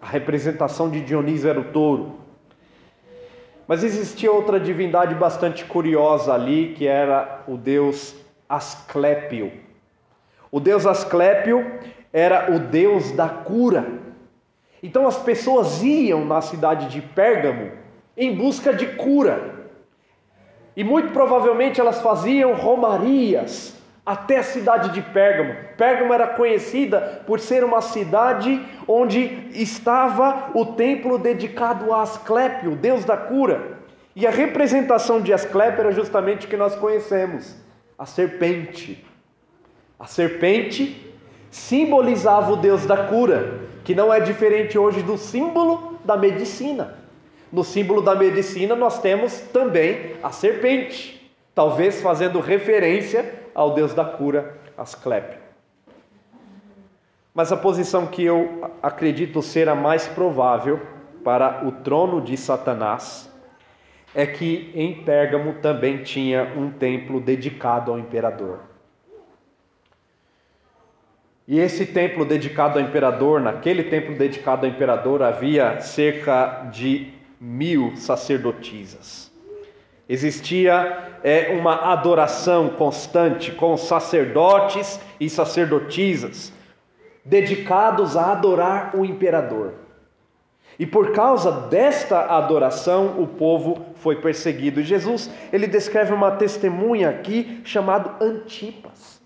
A 0.00 0.06
representação 0.06 0.90
de 0.90 1.00
Dionísio 1.00 1.48
era 1.48 1.60
o 1.60 1.64
touro. 1.64 2.16
Mas 3.66 3.82
existia 3.82 4.30
outra 4.30 4.60
divindade 4.60 5.14
bastante 5.14 5.64
curiosa 5.64 6.34
ali, 6.34 6.74
que 6.76 6.86
era 6.86 7.42
o 7.48 7.56
deus 7.56 8.19
Asclépio. 8.50 9.52
O 10.50 10.58
deus 10.58 10.84
Asclépio 10.84 11.64
era 12.12 12.50
o 12.50 12.58
deus 12.58 13.12
da 13.12 13.28
cura. 13.28 13.86
Então 14.82 15.06
as 15.06 15.16
pessoas 15.16 15.80
iam 15.82 16.24
na 16.24 16.40
cidade 16.40 16.88
de 16.88 17.00
Pérgamo 17.00 17.70
em 18.16 18.34
busca 18.36 18.74
de 18.74 18.86
cura. 18.88 19.68
E 20.76 20.82
muito 20.82 21.12
provavelmente 21.12 21.80
elas 21.80 22.00
faziam 22.02 22.54
romarias 22.54 23.80
até 24.04 24.38
a 24.38 24.42
cidade 24.42 24.90
de 24.90 25.00
Pérgamo. 25.00 25.54
Pérgamo 25.76 26.12
era 26.12 26.26
conhecida 26.26 27.22
por 27.26 27.38
ser 27.38 27.62
uma 27.62 27.80
cidade 27.80 28.60
onde 28.88 29.48
estava 29.52 30.50
o 30.54 30.66
templo 30.66 31.18
dedicado 31.18 31.92
a 31.92 32.02
Asclépio, 32.02 32.72
o 32.72 32.76
deus 32.76 33.04
da 33.04 33.16
cura. 33.16 33.78
E 34.16 34.26
a 34.26 34.30
representação 34.30 35.20
de 35.20 35.32
Asclépio 35.32 35.82
era 35.82 35.92
justamente 35.92 36.46
o 36.46 36.50
que 36.50 36.56
nós 36.56 36.74
conhecemos, 36.74 37.54
a 38.00 38.06
serpente. 38.06 39.04
A 39.98 40.06
serpente 40.06 41.14
simbolizava 41.50 42.50
o 42.50 42.56
deus 42.56 42.86
da 42.86 42.96
cura, 42.96 43.60
que 43.84 43.94
não 43.94 44.10
é 44.10 44.18
diferente 44.18 44.78
hoje 44.78 45.02
do 45.02 45.18
símbolo 45.18 45.98
da 46.02 46.16
medicina. 46.16 46.96
No 47.52 47.62
símbolo 47.62 48.00
da 48.00 48.14
medicina 48.14 48.74
nós 48.74 49.02
temos 49.02 49.40
também 49.52 50.14
a 50.22 50.30
serpente, 50.32 51.30
talvez 51.54 52.00
fazendo 52.00 52.40
referência 52.40 53.34
ao 53.54 53.74
Deus 53.74 53.92
da 53.92 54.06
cura, 54.06 54.58
Asclépio. 54.78 55.38
Mas 57.34 57.52
a 57.52 57.56
posição 57.56 58.06
que 58.06 58.24
eu 58.24 58.70
acredito 58.82 59.42
ser 59.42 59.68
a 59.68 59.74
mais 59.74 60.08
provável 60.08 60.80
para 61.22 61.66
o 61.66 61.72
trono 61.72 62.22
de 62.22 62.34
Satanás 62.38 63.29
é 64.14 64.26
que 64.26 64.70
em 64.74 65.02
Pérgamo 65.04 65.54
também 65.54 66.02
tinha 66.02 66.52
um 66.56 66.70
templo 66.70 67.20
dedicado 67.20 67.92
ao 67.92 67.98
imperador. 67.98 68.60
E 71.46 71.58
esse 71.58 71.86
templo 71.86 72.24
dedicado 72.24 72.78
ao 72.78 72.84
imperador, 72.84 73.40
naquele 73.40 73.84
templo 73.84 74.14
dedicado 74.14 74.66
ao 74.66 74.72
imperador, 74.72 75.22
havia 75.22 75.80
cerca 75.80 76.68
de 76.72 77.12
mil 77.40 77.96
sacerdotisas. 77.96 79.30
Existia 80.08 81.08
é, 81.22 81.56
uma 81.58 81.92
adoração 81.92 82.70
constante 82.70 83.52
com 83.52 83.76
sacerdotes 83.76 85.00
e 85.18 85.30
sacerdotisas 85.30 86.52
dedicados 87.24 88.16
a 88.16 88.32
adorar 88.32 88.96
o 88.96 89.04
imperador. 89.04 89.74
E 90.80 90.86
por 90.86 91.12
causa 91.12 91.52
desta 91.68 92.22
adoração, 92.38 93.20
o 93.22 93.26
povo 93.26 93.84
foi 93.96 94.16
perseguido. 94.16 94.82
Jesus, 94.82 95.28
ele 95.52 95.66
descreve 95.66 96.14
uma 96.14 96.30
testemunha 96.30 97.10
aqui 97.10 97.60
chamado 97.64 98.24
Antipas. 98.24 99.20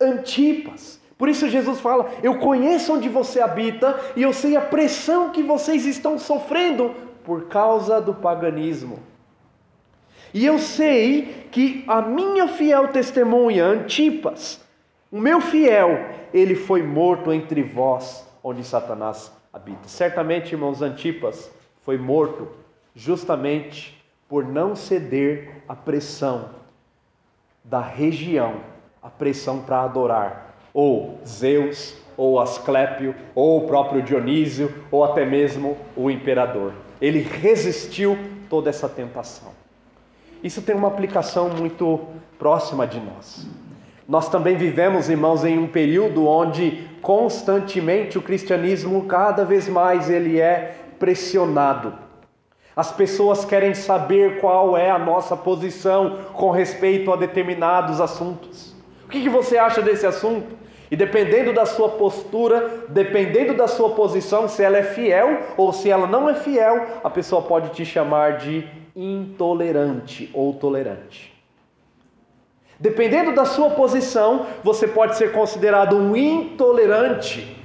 Antipas. 0.00 1.00
Por 1.16 1.28
isso 1.28 1.48
Jesus 1.48 1.78
fala: 1.78 2.10
"Eu 2.24 2.40
conheço 2.40 2.92
onde 2.92 3.08
você 3.08 3.40
habita 3.40 3.96
e 4.16 4.22
eu 4.24 4.32
sei 4.32 4.56
a 4.56 4.60
pressão 4.60 5.30
que 5.30 5.44
vocês 5.44 5.86
estão 5.86 6.18
sofrendo 6.18 6.92
por 7.22 7.44
causa 7.46 8.00
do 8.00 8.12
paganismo." 8.12 8.98
E 10.34 10.44
eu 10.44 10.58
sei 10.58 11.46
que 11.52 11.84
a 11.86 12.02
minha 12.02 12.48
fiel 12.48 12.88
testemunha, 12.88 13.64
Antipas, 13.64 14.60
o 15.08 15.20
meu 15.20 15.40
fiel, 15.40 16.04
ele 16.34 16.56
foi 16.56 16.82
morto 16.82 17.32
entre 17.32 17.62
vós, 17.62 18.26
onde 18.42 18.64
Satanás 18.64 19.30
habita. 19.52 19.86
Certamente, 19.86 20.52
irmãos, 20.52 20.82
Antipas 20.82 21.50
foi 21.84 21.98
morto 21.98 22.48
justamente 22.94 24.02
por 24.28 24.44
não 24.44 24.74
ceder 24.74 25.62
à 25.68 25.74
pressão 25.74 26.50
da 27.64 27.80
região, 27.80 28.60
a 29.02 29.10
pressão 29.10 29.60
para 29.60 29.82
adorar 29.82 30.52
ou 30.74 31.18
Zeus, 31.26 31.96
ou 32.16 32.40
Asclépio, 32.40 33.14
ou 33.34 33.58
o 33.58 33.66
próprio 33.66 34.02
Dionísio, 34.02 34.72
ou 34.90 35.04
até 35.04 35.24
mesmo 35.24 35.76
o 35.96 36.10
imperador. 36.10 36.72
Ele 37.00 37.20
resistiu 37.20 38.18
toda 38.48 38.70
essa 38.70 38.88
tentação. 38.88 39.52
Isso 40.42 40.62
tem 40.62 40.74
uma 40.74 40.88
aplicação 40.88 41.48
muito 41.50 42.00
próxima 42.38 42.86
de 42.86 43.00
nós. 43.00 43.46
Nós 44.08 44.28
também 44.28 44.56
vivemos, 44.56 45.08
irmãos, 45.08 45.44
em 45.44 45.58
um 45.58 45.66
período 45.66 46.26
onde 46.26 46.88
constantemente 47.02 48.16
o 48.16 48.22
cristianismo 48.22 49.04
cada 49.06 49.44
vez 49.44 49.68
mais 49.68 50.08
ele 50.08 50.40
é 50.40 50.76
pressionado. 50.98 51.92
As 52.74 52.90
pessoas 52.90 53.44
querem 53.44 53.74
saber 53.74 54.40
qual 54.40 54.76
é 54.76 54.90
a 54.90 54.98
nossa 54.98 55.36
posição 55.36 56.18
com 56.32 56.50
respeito 56.50 57.12
a 57.12 57.16
determinados 57.16 58.00
assuntos. 58.00 58.74
O 59.04 59.08
que, 59.08 59.28
você 59.28 59.58
acha 59.58 59.82
desse 59.82 60.06
assunto? 60.06 60.56
E 60.90 60.96
dependendo 60.96 61.52
da 61.52 61.66
sua 61.66 61.90
postura, 61.90 62.84
dependendo 62.88 63.52
da 63.54 63.66
sua 63.66 63.90
posição, 63.90 64.48
se 64.48 64.62
ela 64.62 64.78
é 64.78 64.82
fiel 64.82 65.40
ou 65.56 65.72
se 65.72 65.90
ela 65.90 66.06
não 66.06 66.30
é 66.30 66.34
fiel, 66.34 66.86
a 67.02 67.10
pessoa 67.10 67.42
pode 67.42 67.70
te 67.70 67.84
chamar 67.84 68.38
de 68.38 68.66
intolerante 68.94 70.30
ou 70.32 70.54
tolerante. 70.54 71.31
Dependendo 72.82 73.32
da 73.32 73.44
sua 73.44 73.70
posição, 73.70 74.44
você 74.64 74.88
pode 74.88 75.16
ser 75.16 75.30
considerado 75.30 75.94
um 75.96 76.16
intolerante, 76.16 77.56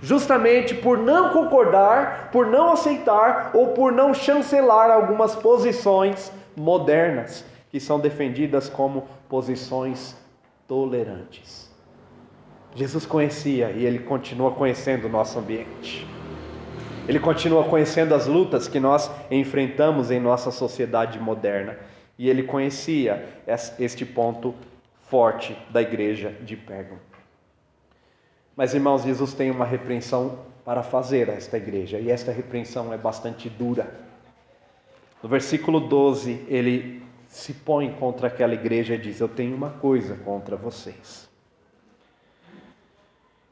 justamente 0.00 0.74
por 0.74 0.96
não 0.96 1.34
concordar, 1.34 2.30
por 2.32 2.46
não 2.46 2.72
aceitar 2.72 3.50
ou 3.52 3.74
por 3.74 3.92
não 3.92 4.14
chancelar 4.14 4.90
algumas 4.90 5.36
posições 5.36 6.32
modernas 6.56 7.44
que 7.70 7.78
são 7.78 8.00
defendidas 8.00 8.70
como 8.70 9.06
posições 9.28 10.16
tolerantes. 10.66 11.70
Jesus 12.74 13.04
conhecia 13.04 13.70
e 13.70 13.84
ele 13.84 13.98
continua 13.98 14.52
conhecendo 14.52 15.08
o 15.08 15.10
nosso 15.10 15.38
ambiente. 15.38 16.08
Ele 17.06 17.20
continua 17.20 17.64
conhecendo 17.64 18.14
as 18.14 18.26
lutas 18.26 18.66
que 18.66 18.80
nós 18.80 19.10
enfrentamos 19.30 20.10
em 20.10 20.18
nossa 20.18 20.50
sociedade 20.50 21.20
moderna. 21.20 21.76
E 22.18 22.28
ele 22.28 22.44
conhecia 22.44 23.42
este 23.78 24.04
ponto 24.06 24.54
forte 25.08 25.56
da 25.70 25.82
igreja 25.82 26.30
de 26.42 26.56
Pérgamo. 26.56 27.00
Mas, 28.56 28.72
irmãos, 28.72 29.02
Jesus 29.02 29.34
tem 29.34 29.50
uma 29.50 29.64
repreensão 29.64 30.38
para 30.64 30.82
fazer 30.82 31.28
a 31.28 31.34
esta 31.34 31.56
igreja, 31.56 31.98
e 31.98 32.10
esta 32.10 32.32
repreensão 32.32 32.92
é 32.92 32.96
bastante 32.96 33.48
dura. 33.48 33.92
No 35.22 35.28
versículo 35.28 35.80
12, 35.80 36.46
ele 36.48 37.02
se 37.28 37.52
põe 37.52 37.92
contra 37.92 38.28
aquela 38.28 38.54
igreja 38.54 38.94
e 38.94 38.98
diz: 38.98 39.20
Eu 39.20 39.28
tenho 39.28 39.56
uma 39.56 39.70
coisa 39.70 40.14
contra 40.16 40.56
vocês. 40.56 41.28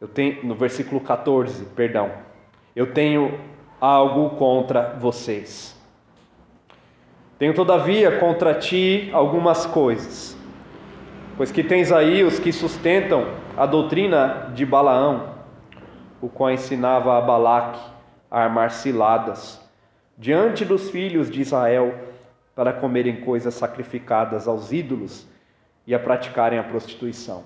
Eu 0.01 0.09
tenho, 0.09 0.45
no 0.45 0.55
versículo 0.55 1.01
14, 1.01 1.65
perdão, 1.77 2.11
eu 2.75 2.93
tenho 2.93 3.39
algo 3.81 4.37
contra 4.37 4.95
vocês. 4.95 5.77
Tenho 7.43 7.55
todavia 7.55 8.21
contra 8.21 8.55
ti 8.55 9.11
algumas 9.13 9.67
coisas, 9.67 10.37
pois 11.37 11.51
que 11.51 11.65
tens 11.65 11.91
aí 11.91 12.23
os 12.23 12.39
que 12.39 12.53
sustentam 12.53 13.27
a 13.57 13.67
doutrina 13.67 14.53
de 14.55 14.65
Balaão, 14.65 15.35
o 16.21 16.29
qual 16.29 16.53
ensinava 16.53 17.19
a 17.19 17.21
Balaque 17.21 17.81
a 18.31 18.45
armar 18.45 18.71
ciladas 18.71 19.61
diante 20.17 20.65
dos 20.65 20.89
filhos 20.91 21.29
de 21.29 21.41
Israel 21.41 21.93
para 22.55 22.73
comerem 22.73 23.23
coisas 23.23 23.55
sacrificadas 23.55 24.47
aos 24.47 24.71
ídolos 24.71 25.27
e 25.85 25.97
a 25.97 25.99
praticarem 25.99 26.61
a 26.61 26.63
prostituição. 26.63 27.43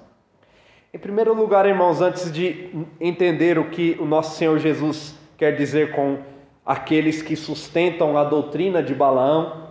Em 0.93 0.99
primeiro 0.99 1.33
lugar, 1.33 1.65
irmãos, 1.65 2.03
antes 2.03 2.31
de 2.31 2.87
entender 3.01 3.59
o 3.59 3.71
que 3.71 3.97
o 3.99 4.05
nosso 4.05 4.37
Senhor 4.37 4.59
Jesus 4.59 5.19
quer 5.39 5.53
dizer 5.57 5.93
com 5.93 6.19
aqueles 6.67 7.23
que 7.23 7.35
sustentam 7.35 8.19
a 8.19 8.25
doutrina 8.25 8.83
de 8.83 8.95
Balaão, 8.95 9.65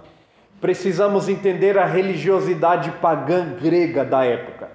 precisamos 0.59 1.29
entender 1.29 1.77
a 1.77 1.85
religiosidade 1.85 2.91
pagã 3.01 3.53
grega 3.62 4.03
da 4.03 4.24
época. 4.24 4.71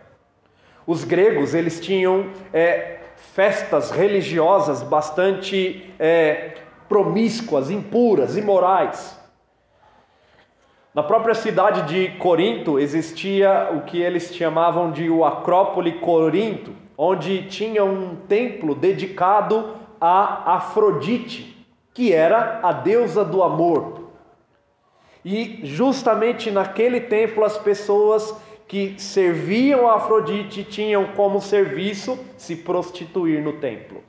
Os 0.87 1.04
gregos 1.04 1.54
eles 1.54 1.80
tinham 1.80 2.30
é, 2.52 2.99
festas 3.32 3.90
religiosas 3.90 4.82
bastante 4.82 5.92
é, 5.99 6.54
promíscuas, 6.88 7.70
impuras, 7.70 8.37
imorais. 8.37 9.18
Na 10.92 11.04
própria 11.04 11.34
cidade 11.34 11.82
de 11.82 12.18
Corinto 12.18 12.78
existia 12.78 13.70
o 13.72 13.82
que 13.82 14.02
eles 14.02 14.34
chamavam 14.34 14.90
de 14.90 15.08
o 15.08 15.25
Acrópole 15.25 16.00
Corinto, 16.00 16.72
onde 16.99 17.44
tinha 17.44 17.84
um 17.84 18.16
templo 18.16 18.75
dedicado 18.75 19.76
a 20.00 20.56
Afrodite, 20.56 21.64
que 21.94 22.12
era 22.12 22.58
a 22.62 22.73
deusa 22.73 23.25
do 23.25 23.43
amor. 23.43 24.00
E 25.25 25.61
justamente 25.63 26.50
naquele 26.50 27.00
templo 27.00 27.45
as 27.45 27.59
pessoas 27.59 28.35
que 28.67 28.95
serviam 28.99 29.89
a 29.89 29.97
Afrodite 29.97 30.65
tinham 30.65 31.06
como 31.17 31.41
serviço 31.41 32.19
se 32.37 32.54
prostituir 32.56 33.43
no 33.43 33.54
templo. 33.54 34.02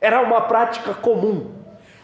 Era 0.00 0.20
uma 0.20 0.42
prática 0.42 0.94
comum. 0.94 1.54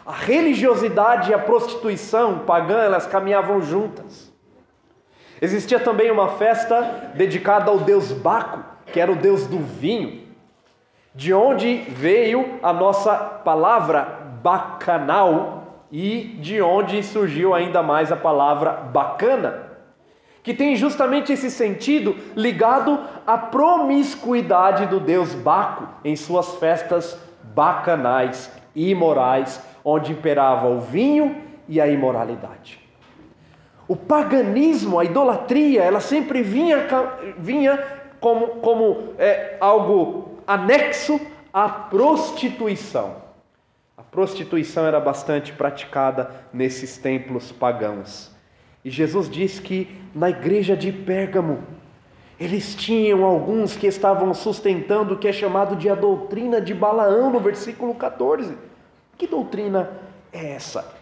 A 0.04 0.12
religiosidade 0.12 1.30
e 1.30 1.34
a 1.34 1.38
prostituição 1.38 2.40
pagã, 2.40 2.78
elas 2.78 3.06
caminhavam 3.06 3.62
juntas. 3.62 4.32
Existia 5.40 5.78
também 5.78 6.10
uma 6.10 6.36
festa 6.36 7.12
dedicada 7.14 7.70
ao 7.70 7.78
deus 7.78 8.12
Baco, 8.12 8.64
que 8.86 9.00
era 9.00 9.12
o 9.12 9.16
deus 9.16 9.46
do 9.46 9.58
vinho, 9.58 10.26
de 11.14 11.32
onde 11.32 11.76
veio 11.88 12.58
a 12.62 12.72
nossa 12.72 13.14
palavra 13.14 14.02
bacanal 14.42 15.63
e 15.96 16.36
de 16.40 16.60
onde 16.60 17.04
surgiu 17.04 17.54
ainda 17.54 17.80
mais 17.80 18.10
a 18.10 18.16
palavra 18.16 18.72
bacana, 18.72 19.62
que 20.42 20.52
tem 20.52 20.74
justamente 20.74 21.32
esse 21.32 21.48
sentido 21.48 22.16
ligado 22.34 22.98
à 23.24 23.38
promiscuidade 23.38 24.86
do 24.86 24.98
deus 24.98 25.32
Baco 25.36 25.86
em 26.04 26.16
suas 26.16 26.56
festas 26.56 27.16
bacanais 27.54 28.50
e 28.74 28.90
imorais 28.90 29.62
onde 29.84 30.10
imperava 30.10 30.66
o 30.66 30.80
vinho 30.80 31.40
e 31.68 31.80
a 31.80 31.86
imoralidade. 31.86 32.80
O 33.86 33.94
paganismo, 33.94 34.98
a 34.98 35.04
idolatria, 35.04 35.80
ela 35.84 36.00
sempre 36.00 36.42
vinha, 36.42 36.88
vinha 37.38 37.80
como, 38.18 38.48
como 38.56 39.14
é, 39.16 39.56
algo 39.60 40.40
anexo 40.44 41.20
à 41.52 41.68
prostituição. 41.68 43.22
A 43.96 44.02
prostituição 44.02 44.86
era 44.86 44.98
bastante 44.98 45.52
praticada 45.52 46.30
nesses 46.52 46.98
templos 46.98 47.52
pagãos. 47.52 48.34
E 48.84 48.90
Jesus 48.90 49.30
diz 49.30 49.60
que 49.60 49.88
na 50.14 50.30
igreja 50.30 50.76
de 50.76 50.90
Pérgamo, 50.90 51.62
eles 52.38 52.74
tinham 52.74 53.24
alguns 53.24 53.76
que 53.76 53.86
estavam 53.86 54.34
sustentando 54.34 55.14
o 55.14 55.18
que 55.18 55.28
é 55.28 55.32
chamado 55.32 55.76
de 55.76 55.88
a 55.88 55.94
doutrina 55.94 56.60
de 56.60 56.74
Balaão, 56.74 57.30
no 57.30 57.38
versículo 57.38 57.94
14. 57.94 58.58
Que 59.16 59.28
doutrina 59.28 59.90
é 60.32 60.54
essa? 60.54 60.92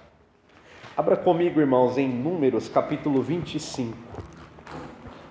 Abra 0.94 1.16
comigo, 1.16 1.58
irmãos, 1.58 1.96
em 1.96 2.06
Números 2.06 2.68
capítulo 2.68 3.22
25. 3.22 3.96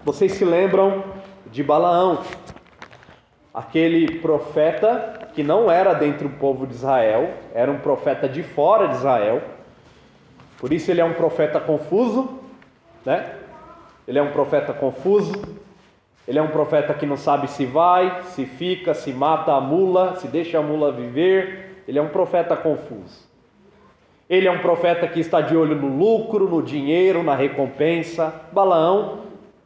Vocês 0.04 0.32
se 0.32 0.44
lembram 0.44 1.04
de 1.52 1.62
Balaão, 1.62 2.24
aquele 3.54 4.18
profeta 4.20 5.21
que 5.34 5.44
não 5.44 5.72
era 5.72 5.94
dentro 5.94 6.28
do 6.30 6.38
povo 6.38 6.68
de 6.68 6.74
Israel, 6.74 7.32
era 7.54 7.72
um 7.72 7.80
profeta 7.80 8.28
de 8.28 8.44
fora 8.44 8.88
de 8.88 8.96
Israel. 8.96 9.42
Por 10.58 10.72
isso 10.72 10.92
ele 10.92 11.02
é 11.02 11.06
um 11.06 11.14
profeta 11.14 11.60
confuso, 11.60 12.40
né? 13.06 13.36
Ele 14.08 14.20
é 14.20 14.22
um 14.22 14.32
profeta 14.32 14.74
confuso. 14.74 15.34
Ele 16.28 16.38
é 16.38 16.42
um 16.42 16.50
profeta 16.50 16.94
que 16.94 17.06
não 17.06 17.18
sabe 17.18 17.50
se 17.50 17.66
vai, 17.66 18.24
se 18.24 18.46
fica, 18.46 18.94
se 18.94 19.12
mata 19.12 19.54
a 19.54 19.60
mula, 19.60 20.16
se 20.18 20.28
deixa 20.28 20.60
a 20.60 20.62
mula 20.62 20.92
viver, 20.92 21.84
ele 21.88 21.98
é 21.98 22.02
um 22.02 22.10
profeta 22.10 22.56
confuso. 22.56 23.30
Ele 24.30 24.48
é 24.48 24.52
um 24.52 24.60
profeta 24.60 25.08
que 25.08 25.20
está 25.20 25.42
de 25.42 25.58
olho 25.58 25.76
no 25.76 25.88
lucro, 25.98 26.48
no 26.48 26.62
dinheiro, 26.62 27.22
na 27.22 27.36
recompensa. 27.36 28.34
Balaão, 28.54 29.24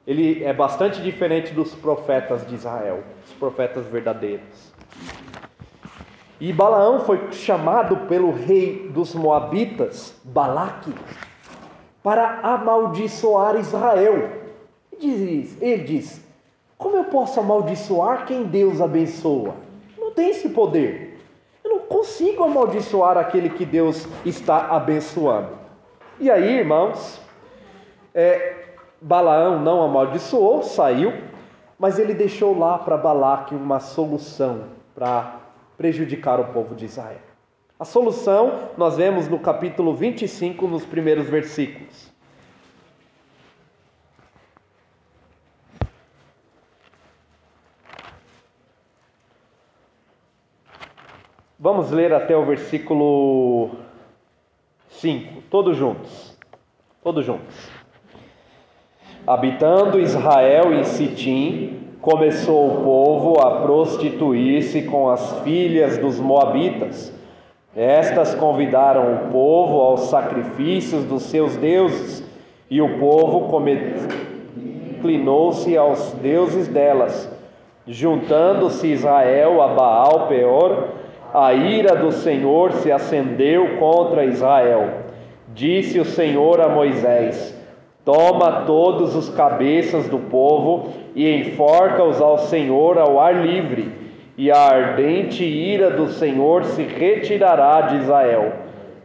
ele 0.08 0.43
é 0.43 0.54
bastante 0.54 1.01
diferente 1.01 1.54
dos 1.54 1.75
profetas 1.75 2.47
de 2.47 2.56
Israel, 2.56 3.04
os 3.28 3.34
profetas 3.34 3.86
verdadeiros. 3.86 4.73
E 6.39 6.52
Balaão 6.52 7.00
foi 7.02 7.32
chamado 7.32 7.98
pelo 8.08 8.32
rei 8.32 8.89
dos 8.89 9.15
Moabitas, 9.15 10.19
Balaque, 10.24 10.93
para 12.04 12.39
amaldiçoar 12.41 13.56
Israel. 13.56 14.30
Ele 14.91 15.84
diz, 15.84 16.21
Como 16.78 16.95
eu 16.98 17.06
posso 17.06 17.39
amaldiçoar 17.39 18.26
quem 18.26 18.43
Deus 18.43 18.82
abençoa? 18.82 19.56
Não 19.98 20.12
tem 20.12 20.30
esse 20.30 20.50
poder 20.50 21.06
consigo 21.95 22.43
amaldiçoar 22.43 23.17
aquele 23.17 23.50
que 23.50 23.65
Deus 23.65 24.08
está 24.26 24.67
abençoando. 24.67 25.50
E 26.19 26.30
aí, 26.30 26.60
irmãos, 26.60 27.21
é, 28.13 28.65
Balaão 29.02 29.60
não 29.60 29.82
amaldiçoou, 29.82 30.63
saiu, 30.63 31.13
mas 31.78 32.00
ele 32.00 32.13
deixou 32.13 32.58
lá 32.58 32.78
para 32.78 32.98
Balaque 32.98 33.54
uma 33.54 33.80
solução 33.80 34.65
para 34.93 35.39
prejudicar 35.77 36.39
o 36.39 36.53
povo 36.53 36.75
de 36.75 36.85
Israel. 36.85 37.21
A 37.77 37.83
solução 37.83 38.69
nós 38.77 38.95
vemos 38.95 39.27
no 39.27 39.39
capítulo 39.39 39.93
25, 39.95 40.65
nos 40.67 40.85
primeiros 40.85 41.29
versículos. 41.29 42.13
Vamos 51.59 51.89
ler 51.89 52.13
até 52.13 52.38
o 52.38 52.45
versículo 52.45 53.71
5, 54.89 55.41
todos 55.49 55.75
juntos. 55.75 56.38
Todos 57.03 57.25
juntos. 57.25 57.69
Habitando 59.27 59.99
Israel 59.99 60.73
em 60.73 60.83
Sitim, 60.83 61.74
começou 62.05 62.67
o 62.67 62.83
povo 62.83 63.39
a 63.41 63.61
prostituir-se 63.61 64.83
com 64.83 65.09
as 65.09 65.39
filhas 65.39 65.97
dos 65.97 66.19
Moabitas. 66.19 67.11
Estas 67.75 68.35
convidaram 68.35 69.15
o 69.15 69.31
povo 69.31 69.81
aos 69.81 70.01
sacrifícios 70.01 71.03
dos 71.03 71.23
seus 71.23 71.57
deuses, 71.57 72.23
e 72.69 72.79
o 72.79 72.99
povo 72.99 73.51
inclinou-se 74.55 75.75
aos 75.75 76.11
deuses 76.21 76.67
delas. 76.67 77.27
Juntando-se 77.87 78.85
Israel 78.85 79.63
a 79.63 79.69
Baal 79.69 80.27
Peor, 80.27 80.89
a 81.33 81.55
ira 81.55 81.95
do 81.95 82.11
Senhor 82.11 82.71
se 82.73 82.91
acendeu 82.91 83.77
contra 83.79 84.25
Israel. 84.25 84.89
Disse 85.55 85.99
o 85.99 86.05
Senhor 86.05 86.61
a 86.61 86.69
Moisés: 86.69 87.54
Toma 88.05 88.61
todos 88.67 89.15
os 89.15 89.29
cabeças 89.29 90.07
do 90.07 90.19
povo 90.19 90.93
e 91.15 91.27
enforca-os 91.27 92.21
ao 92.21 92.37
Senhor 92.37 92.99
ao 92.99 93.19
ar 93.19 93.43
livre, 93.43 93.91
e 94.37 94.51
a 94.51 94.59
ardente 94.59 95.43
ira 95.43 95.89
do 95.89 96.09
Senhor 96.09 96.65
se 96.65 96.83
retirará 96.83 97.81
de 97.81 97.97
Israel. 97.97 98.53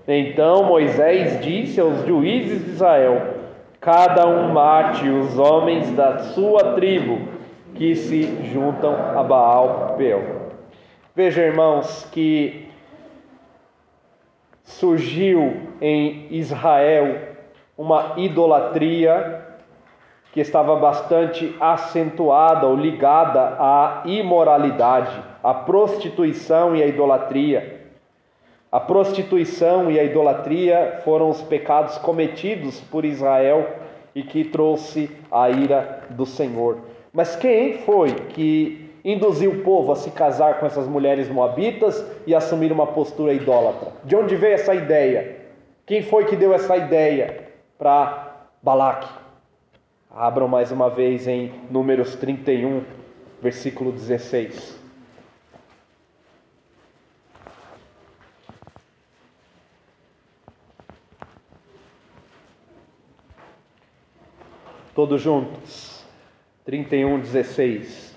Então 0.07 0.65
Moisés 0.65 1.43
disse 1.43 1.81
aos 1.81 2.05
juízes 2.05 2.63
de 2.63 2.73
Israel: 2.73 3.37
Cada 3.81 4.27
um 4.29 4.53
mate 4.53 5.09
os 5.09 5.39
homens 5.39 5.91
da 5.93 6.19
sua 6.19 6.75
tribo 6.75 7.21
que 7.75 7.95
se 7.95 8.23
juntam 8.53 8.95
a 9.17 9.23
Baal 9.23 9.95
Peor. 9.97 10.51
Veja, 11.17 11.43
irmãos, 11.43 12.07
que 12.13 12.69
surgiu 14.63 15.57
em 15.81 16.27
Israel 16.31 17.30
uma 17.81 18.13
idolatria 18.19 19.41
que 20.35 20.41
estava 20.41 20.77
bastante 20.77 21.57
acentuada 21.59 22.67
ou 22.67 22.77
ligada 22.77 23.57
à 23.59 24.03
imoralidade, 24.05 25.19
à 25.43 25.55
prostituição 25.55 26.77
e 26.77 26.83
à 26.83 26.87
idolatria. 26.87 27.81
A 28.71 28.79
prostituição 28.79 29.91
e 29.91 29.99
a 29.99 30.05
idolatria 30.05 31.01
foram 31.07 31.31
os 31.31 31.41
pecados 31.41 31.97
cometidos 31.97 32.79
por 32.83 33.07
Israel 33.07 33.67
e 34.15 34.23
que 34.23 34.45
trouxe 34.45 35.11
a 35.33 35.49
ira 35.49 36.03
do 36.11 36.27
Senhor. 36.27 36.81
Mas 37.15 37.35
quem 37.35 37.79
foi 37.79 38.11
que 38.11 38.91
induziu 39.03 39.53
o 39.53 39.63
povo 39.63 39.91
a 39.91 39.97
se 39.97 40.11
casar 40.11 40.61
com 40.61 40.67
essas 40.67 40.87
mulheres 40.87 41.31
moabitas 41.31 42.05
e 42.27 42.35
assumir 42.35 42.73
uma 42.73 42.89
postura 42.89 43.33
idólatra? 43.33 43.89
De 44.05 44.15
onde 44.15 44.37
veio 44.37 44.53
essa 44.53 44.75
ideia? 44.75 45.39
Quem 45.87 46.03
foi 46.03 46.27
que 46.27 46.37
deu 46.37 46.53
essa 46.53 46.77
ideia? 46.77 47.50
Para 47.81 48.47
Balaque. 48.63 49.09
Abram 50.11 50.47
mais 50.47 50.71
uma 50.71 50.91
vez 50.91 51.27
em 51.27 51.51
Números 51.71 52.15
31, 52.15 52.85
versículo 53.41 53.91
16. 53.91 54.79
Todos 64.95 65.23
juntos. 65.23 66.05
31, 66.67 67.21
16. 67.21 68.15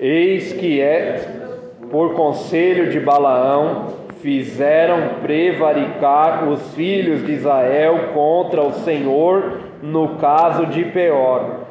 Eis 0.00 0.54
que 0.54 0.80
é 0.80 1.60
por 1.90 2.14
conselho 2.14 2.90
de 2.90 2.98
Balaão 2.98 4.03
fizeram 4.24 5.20
prevaricar 5.20 6.48
os 6.48 6.74
filhos 6.74 7.26
de 7.26 7.32
Israel 7.32 8.14
contra 8.14 8.62
o 8.62 8.72
Senhor 8.72 9.60
no 9.82 10.16
caso 10.16 10.64
de 10.64 10.82
Peor, 10.82 11.66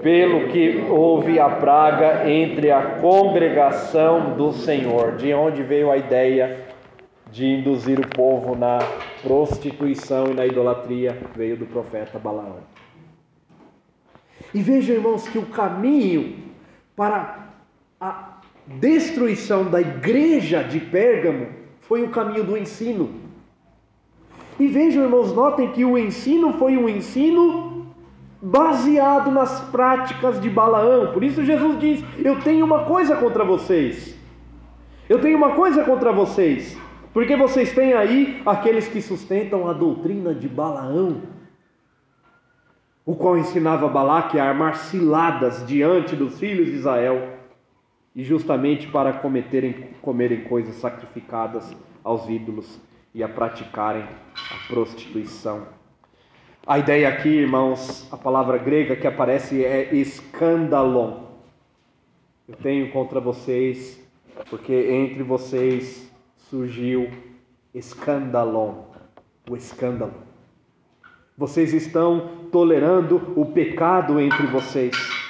pelo 0.00 0.48
que 0.48 0.86
houve 0.88 1.38
a 1.38 1.50
praga 1.50 2.26
entre 2.26 2.70
a 2.70 2.98
congregação 2.98 4.34
do 4.38 4.54
Senhor. 4.54 5.16
De 5.16 5.34
onde 5.34 5.62
veio 5.62 5.90
a 5.90 5.98
ideia 5.98 6.66
de 7.30 7.44
induzir 7.44 8.00
o 8.00 8.08
povo 8.08 8.56
na 8.56 8.78
prostituição 9.22 10.30
e 10.30 10.34
na 10.34 10.46
idolatria? 10.46 11.14
Veio 11.36 11.58
do 11.58 11.66
profeta 11.66 12.18
Balaão. 12.18 12.60
E 14.54 14.62
vejam, 14.62 14.96
irmãos, 14.96 15.28
que 15.28 15.36
o 15.36 15.44
caminho 15.44 16.36
para 16.96 17.50
a 18.00 18.38
destruição 18.66 19.64
da 19.64 19.82
igreja 19.82 20.62
de 20.62 20.80
Pérgamo 20.80 21.57
foi 21.88 22.02
o 22.02 22.10
caminho 22.10 22.44
do 22.44 22.56
ensino. 22.56 23.10
E 24.60 24.68
vejam, 24.68 25.04
irmãos, 25.04 25.32
notem 25.32 25.72
que 25.72 25.84
o 25.84 25.96
ensino 25.96 26.52
foi 26.54 26.76
um 26.76 26.88
ensino 26.88 27.86
baseado 28.42 29.30
nas 29.30 29.60
práticas 29.70 30.40
de 30.40 30.50
Balaão. 30.50 31.12
Por 31.12 31.24
isso 31.24 31.42
Jesus 31.42 31.78
diz: 31.78 32.04
Eu 32.18 32.40
tenho 32.40 32.64
uma 32.64 32.84
coisa 32.84 33.16
contra 33.16 33.44
vocês. 33.44 34.16
Eu 35.08 35.20
tenho 35.20 35.38
uma 35.38 35.54
coisa 35.54 35.82
contra 35.82 36.12
vocês. 36.12 36.76
Porque 37.14 37.34
vocês 37.36 37.72
têm 37.72 37.94
aí 37.94 38.42
aqueles 38.44 38.86
que 38.86 39.00
sustentam 39.00 39.66
a 39.66 39.72
doutrina 39.72 40.34
de 40.34 40.46
Balaão, 40.46 41.22
o 43.04 43.16
qual 43.16 43.38
ensinava 43.38 43.88
Balaque 43.88 44.38
a 44.38 44.44
armar 44.44 44.76
ciladas 44.76 45.66
diante 45.66 46.14
dos 46.14 46.38
filhos 46.38 46.66
de 46.66 46.74
Israel 46.74 47.37
e 48.18 48.24
justamente 48.24 48.88
para 48.88 49.12
cometerem, 49.12 49.90
comerem 50.02 50.42
coisas 50.42 50.74
sacrificadas 50.74 51.72
aos 52.02 52.28
ídolos 52.28 52.80
e 53.14 53.22
a 53.22 53.28
praticarem 53.28 54.02
a 54.02 54.66
prostituição. 54.66 55.68
A 56.66 56.80
ideia 56.80 57.08
aqui, 57.08 57.28
irmãos, 57.28 58.12
a 58.12 58.16
palavra 58.16 58.58
grega 58.58 58.96
que 58.96 59.06
aparece 59.06 59.64
é 59.64 59.94
escandalon. 59.94 61.28
Eu 62.48 62.56
tenho 62.56 62.90
contra 62.90 63.20
vocês, 63.20 64.04
porque 64.50 64.74
entre 64.74 65.22
vocês 65.22 66.10
surgiu 66.50 67.08
escandalon, 67.72 68.82
o 69.48 69.54
escândalo. 69.54 70.14
Vocês 71.36 71.72
estão 71.72 72.48
tolerando 72.50 73.32
o 73.36 73.46
pecado 73.46 74.18
entre 74.18 74.48
vocês. 74.48 75.27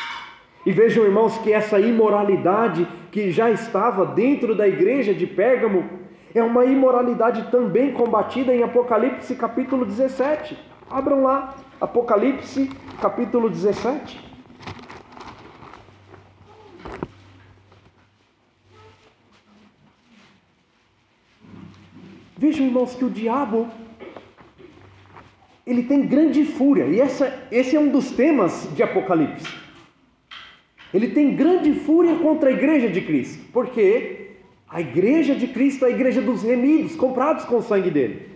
E 0.69 0.71
vejam, 0.71 1.03
irmãos, 1.03 1.39
que 1.39 1.51
essa 1.51 1.81
imoralidade 1.81 2.87
que 3.11 3.31
já 3.31 3.51
estava 3.51 4.05
dentro 4.05 4.55
da 4.55 4.69
igreja 4.69 5.15
de 5.15 5.27
Pérgamo 5.27 5.89
é 6.35 6.43
uma 6.43 6.67
imoralidade 6.67 7.51
também 7.51 7.95
combatida 7.95 8.55
em 8.55 8.63
Apocalipse 8.63 9.35
capítulo 9.35 9.87
17. 9.87 10.59
Abram 10.91 11.23
lá, 11.23 11.57
Apocalipse 11.81 12.71
capítulo 13.01 13.49
17. 13.49 14.21
Vejam, 22.37 22.67
irmãos, 22.67 22.95
que 22.95 23.07
o 23.07 23.11
diabo 23.11 23.69
ele 25.67 25.85
tem 25.85 26.07
grande 26.07 26.45
fúria, 26.45 26.85
e 26.85 27.01
essa, 27.01 27.33
esse 27.51 27.75
é 27.75 27.81
um 27.81 27.89
dos 27.89 28.11
temas 28.11 28.69
de 28.77 28.83
Apocalipse. 28.83 29.68
Ele 30.93 31.09
tem 31.09 31.37
grande 31.37 31.73
fúria 31.73 32.17
contra 32.17 32.49
a 32.49 32.53
igreja 32.53 32.89
de 32.89 33.01
Cristo, 33.01 33.45
porque 33.53 34.31
a 34.69 34.81
igreja 34.81 35.35
de 35.35 35.47
Cristo 35.49 35.85
é 35.85 35.89
a 35.89 35.91
igreja 35.91 36.21
dos 36.21 36.43
remidos, 36.43 36.97
comprados 36.97 37.45
com 37.45 37.57
o 37.57 37.63
sangue 37.63 37.91
dele. 37.91 38.29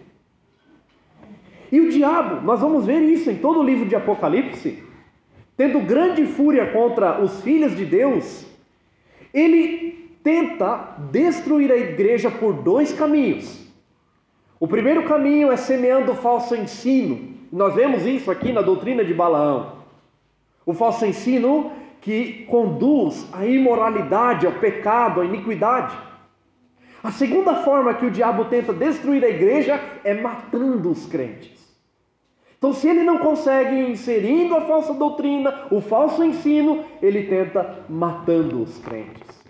E 1.70 1.80
o 1.80 1.90
diabo, 1.90 2.44
nós 2.44 2.60
vamos 2.60 2.84
ver 2.84 3.00
isso 3.00 3.30
em 3.30 3.36
todo 3.36 3.60
o 3.60 3.64
livro 3.64 3.86
de 3.86 3.96
Apocalipse, 3.96 4.82
tendo 5.56 5.80
grande 5.80 6.26
fúria 6.26 6.70
contra 6.70 7.22
os 7.22 7.40
filhos 7.42 7.74
de 7.74 7.86
Deus, 7.86 8.46
ele 9.32 10.10
tenta 10.22 10.96
destruir 11.10 11.72
a 11.72 11.76
igreja 11.76 12.30
por 12.30 12.52
dois 12.52 12.92
caminhos. 12.92 13.62
O 14.60 14.68
primeiro 14.68 15.04
caminho 15.04 15.50
é 15.50 15.56
semeando 15.56 16.14
falso 16.14 16.54
ensino. 16.54 17.32
Nós 17.50 17.74
vemos 17.74 18.06
isso 18.06 18.30
aqui 18.30 18.52
na 18.52 18.62
doutrina 18.62 19.04
de 19.04 19.12
Balaão. 19.12 19.72
O 20.64 20.72
falso 20.72 21.04
ensino 21.04 21.72
que 22.02 22.44
conduz 22.48 23.28
à 23.32 23.46
imoralidade, 23.46 24.44
ao 24.44 24.52
pecado, 24.52 25.20
à 25.20 25.24
iniquidade. 25.24 25.96
A 27.02 27.10
segunda 27.10 27.54
forma 27.62 27.94
que 27.94 28.04
o 28.04 28.10
diabo 28.10 28.44
tenta 28.46 28.72
destruir 28.72 29.24
a 29.24 29.28
igreja 29.28 29.80
é 30.04 30.12
matando 30.12 30.90
os 30.90 31.06
crentes. 31.06 31.62
Então, 32.58 32.72
se 32.72 32.88
ele 32.88 33.02
não 33.02 33.18
consegue 33.18 33.74
inserindo 33.76 34.54
a 34.54 34.60
falsa 34.62 34.94
doutrina, 34.94 35.66
o 35.70 35.80
falso 35.80 36.22
ensino, 36.22 36.84
ele 37.00 37.24
tenta 37.24 37.84
matando 37.88 38.62
os 38.62 38.78
crentes. 38.78 39.42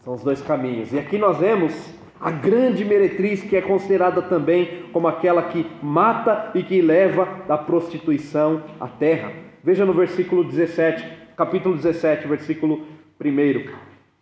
São 0.00 0.14
os 0.14 0.22
dois 0.22 0.40
caminhos. 0.42 0.92
E 0.92 0.98
aqui 0.98 1.18
nós 1.18 1.38
vemos 1.38 1.74
a 2.20 2.30
grande 2.30 2.84
meretriz 2.84 3.42
que 3.42 3.56
é 3.56 3.60
considerada 3.60 4.22
também 4.22 4.84
como 4.92 5.08
aquela 5.08 5.42
que 5.44 5.66
mata 5.82 6.50
e 6.54 6.62
que 6.62 6.80
leva 6.80 7.26
da 7.46 7.58
prostituição 7.58 8.62
à 8.80 8.86
terra. 8.86 9.32
Veja 9.62 9.84
no 9.84 9.92
versículo 9.92 10.44
17: 10.44 11.21
capítulo 11.42 11.74
17, 11.74 12.28
versículo 12.28 12.86
1, 13.20 13.72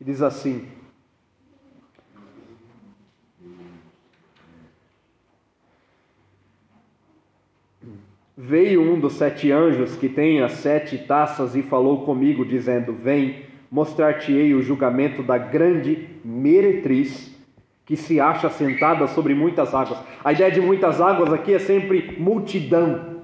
diz 0.00 0.22
assim: 0.22 0.66
Veio 8.34 8.80
um 8.80 8.98
dos 8.98 9.12
sete 9.12 9.52
anjos 9.52 9.96
que 9.96 10.08
tem 10.08 10.40
as 10.40 10.52
sete 10.52 10.96
taças 10.96 11.54
e 11.54 11.60
falou 11.60 12.06
comigo, 12.06 12.42
dizendo: 12.42 12.94
Vem, 12.94 13.44
mostrar-te-ei 13.70 14.54
o 14.54 14.62
julgamento 14.62 15.22
da 15.22 15.36
grande 15.36 16.08
meretriz 16.24 17.38
que 17.84 17.96
se 17.96 18.18
acha 18.18 18.48
sentada 18.48 19.06
sobre 19.08 19.34
muitas 19.34 19.74
águas. 19.74 20.02
A 20.24 20.32
ideia 20.32 20.50
de 20.50 20.62
muitas 20.62 21.02
águas 21.02 21.30
aqui 21.34 21.52
é 21.52 21.58
sempre 21.58 22.16
multidão. 22.18 23.19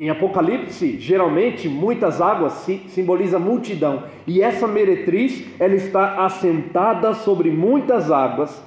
Em 0.00 0.10
Apocalipse, 0.10 0.98
geralmente, 1.00 1.68
muitas 1.68 2.20
águas 2.20 2.52
simboliza 2.88 3.36
multidão. 3.38 4.04
E 4.28 4.40
essa 4.40 4.66
meretriz, 4.66 5.44
ela 5.58 5.74
está 5.74 6.24
assentada 6.24 7.14
sobre 7.14 7.50
muitas 7.50 8.08
águas 8.10 8.62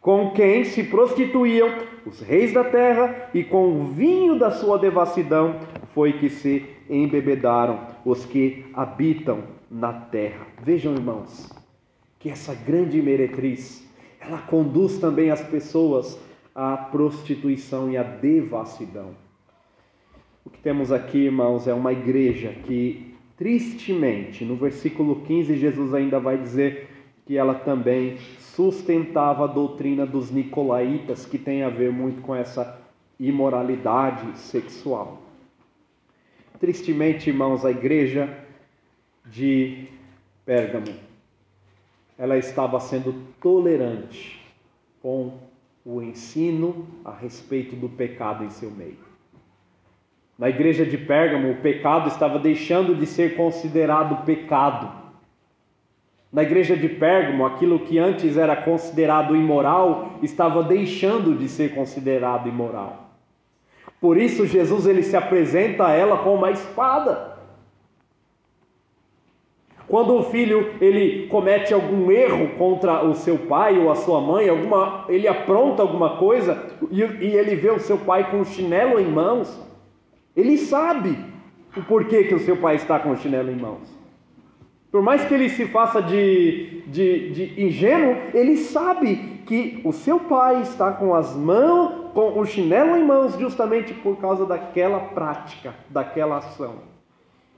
com 0.00 0.32
quem 0.32 0.64
se 0.64 0.84
prostituíam 0.84 1.70
os 2.04 2.20
reis 2.20 2.52
da 2.52 2.64
terra, 2.64 3.30
e 3.34 3.44
com 3.44 3.68
o 3.68 3.84
vinho 3.92 4.38
da 4.38 4.50
sua 4.50 4.78
devassidão 4.78 5.56
foi 5.94 6.14
que 6.14 6.30
se 6.30 6.64
embebedaram 6.88 7.80
os 8.04 8.24
que 8.24 8.64
habitam 8.74 9.42
na 9.70 9.92
terra. 9.92 10.46
Vejam, 10.62 10.94
irmãos, 10.94 11.50
que 12.18 12.30
essa 12.30 12.54
grande 12.54 13.00
meretriz, 13.00 13.86
ela 14.20 14.38
conduz 14.38 14.98
também 14.98 15.30
as 15.30 15.42
pessoas 15.42 16.18
à 16.54 16.76
prostituição 16.76 17.90
e 17.90 17.96
à 17.96 18.02
devassidão. 18.02 19.14
O 20.44 20.50
que 20.50 20.58
temos 20.58 20.90
aqui, 20.90 21.18
irmãos, 21.18 21.66
é 21.68 21.74
uma 21.74 21.92
igreja 21.92 22.52
que, 22.64 23.14
tristemente, 23.36 24.44
no 24.44 24.56
versículo 24.56 25.22
15, 25.22 25.56
Jesus 25.56 25.92
ainda 25.92 26.18
vai 26.18 26.38
dizer 26.38 26.88
que 27.26 27.36
ela 27.36 27.54
também 27.54 28.16
sustentava 28.38 29.44
a 29.44 29.46
doutrina 29.46 30.06
dos 30.06 30.30
nicolaítas, 30.30 31.26
que 31.26 31.38
tem 31.38 31.62
a 31.62 31.68
ver 31.68 31.92
muito 31.92 32.22
com 32.22 32.34
essa 32.34 32.80
imoralidade 33.18 34.38
sexual. 34.38 35.22
Tristemente, 36.58 37.28
irmãos, 37.30 37.64
a 37.64 37.70
igreja 37.70 38.44
de 39.26 39.88
Pérgamo, 40.44 40.94
ela 42.18 42.36
estava 42.36 42.80
sendo 42.80 43.14
tolerante 43.40 44.40
com 45.02 45.38
o 45.84 46.02
ensino 46.02 46.86
a 47.04 47.12
respeito 47.12 47.76
do 47.76 47.88
pecado 47.88 48.44
em 48.44 48.50
seu 48.50 48.70
meio. 48.70 49.09
Na 50.40 50.48
igreja 50.48 50.84
de 50.84 50.98
Pérgamo, 50.98 51.52
o 51.52 51.56
pecado 51.56 52.08
estava 52.08 52.38
deixando 52.38 52.96
de 52.96 53.06
ser 53.06 53.36
considerado 53.36 54.24
pecado 54.24 55.00
na 56.32 56.42
igreja 56.44 56.76
de 56.76 56.88
Pérgamo, 56.88 57.44
aquilo 57.44 57.80
que 57.80 57.98
antes 57.98 58.36
era 58.36 58.54
considerado 58.54 59.34
imoral 59.34 60.12
estava 60.22 60.62
deixando 60.62 61.34
de 61.34 61.48
ser 61.48 61.74
considerado 61.74 62.48
imoral. 62.48 63.10
Por 64.00 64.16
isso 64.16 64.46
Jesus 64.46 64.86
ele 64.86 65.02
se 65.02 65.16
apresenta 65.16 65.88
a 65.88 65.92
ela 65.92 66.18
com 66.18 66.36
uma 66.36 66.52
espada. 66.52 67.38
Quando 69.88 70.14
o 70.14 70.22
filho 70.22 70.74
ele 70.80 71.26
comete 71.26 71.74
algum 71.74 72.12
erro 72.12 72.50
contra 72.56 73.04
o 73.04 73.12
seu 73.12 73.36
pai 73.36 73.76
ou 73.76 73.90
a 73.90 73.96
sua 73.96 74.20
mãe, 74.20 74.48
alguma, 74.48 75.06
ele 75.08 75.26
apronta 75.26 75.82
alguma 75.82 76.16
coisa 76.16 76.64
e, 76.92 77.00
e 77.00 77.36
ele 77.36 77.56
vê 77.56 77.70
o 77.70 77.80
seu 77.80 77.98
pai 77.98 78.30
com 78.30 78.40
o 78.40 78.44
chinelo 78.44 79.00
em 79.00 79.06
mãos, 79.06 79.60
ele 80.36 80.56
sabe 80.56 81.16
o 81.76 81.82
porquê 81.82 82.24
que 82.24 82.34
o 82.34 82.40
seu 82.40 82.56
pai 82.56 82.76
está 82.76 82.98
com 82.98 83.10
o 83.10 83.16
chinelo 83.16 83.50
em 83.50 83.56
mãos. 83.56 84.00
Por 84.90 85.02
mais 85.02 85.24
que 85.24 85.34
ele 85.34 85.48
se 85.48 85.66
faça 85.66 86.02
de, 86.02 86.82
de, 86.88 87.30
de, 87.30 87.64
ingênuo, 87.64 88.16
ele 88.34 88.56
sabe 88.56 89.40
que 89.46 89.80
o 89.84 89.92
seu 89.92 90.18
pai 90.18 90.62
está 90.62 90.92
com 90.92 91.14
as 91.14 91.34
mãos, 91.36 92.12
com 92.12 92.40
o 92.40 92.44
chinelo 92.44 92.96
em 92.96 93.04
mãos, 93.04 93.38
justamente 93.38 93.94
por 93.94 94.16
causa 94.16 94.44
daquela 94.44 94.98
prática, 94.98 95.74
daquela 95.88 96.38
ação. 96.38 96.78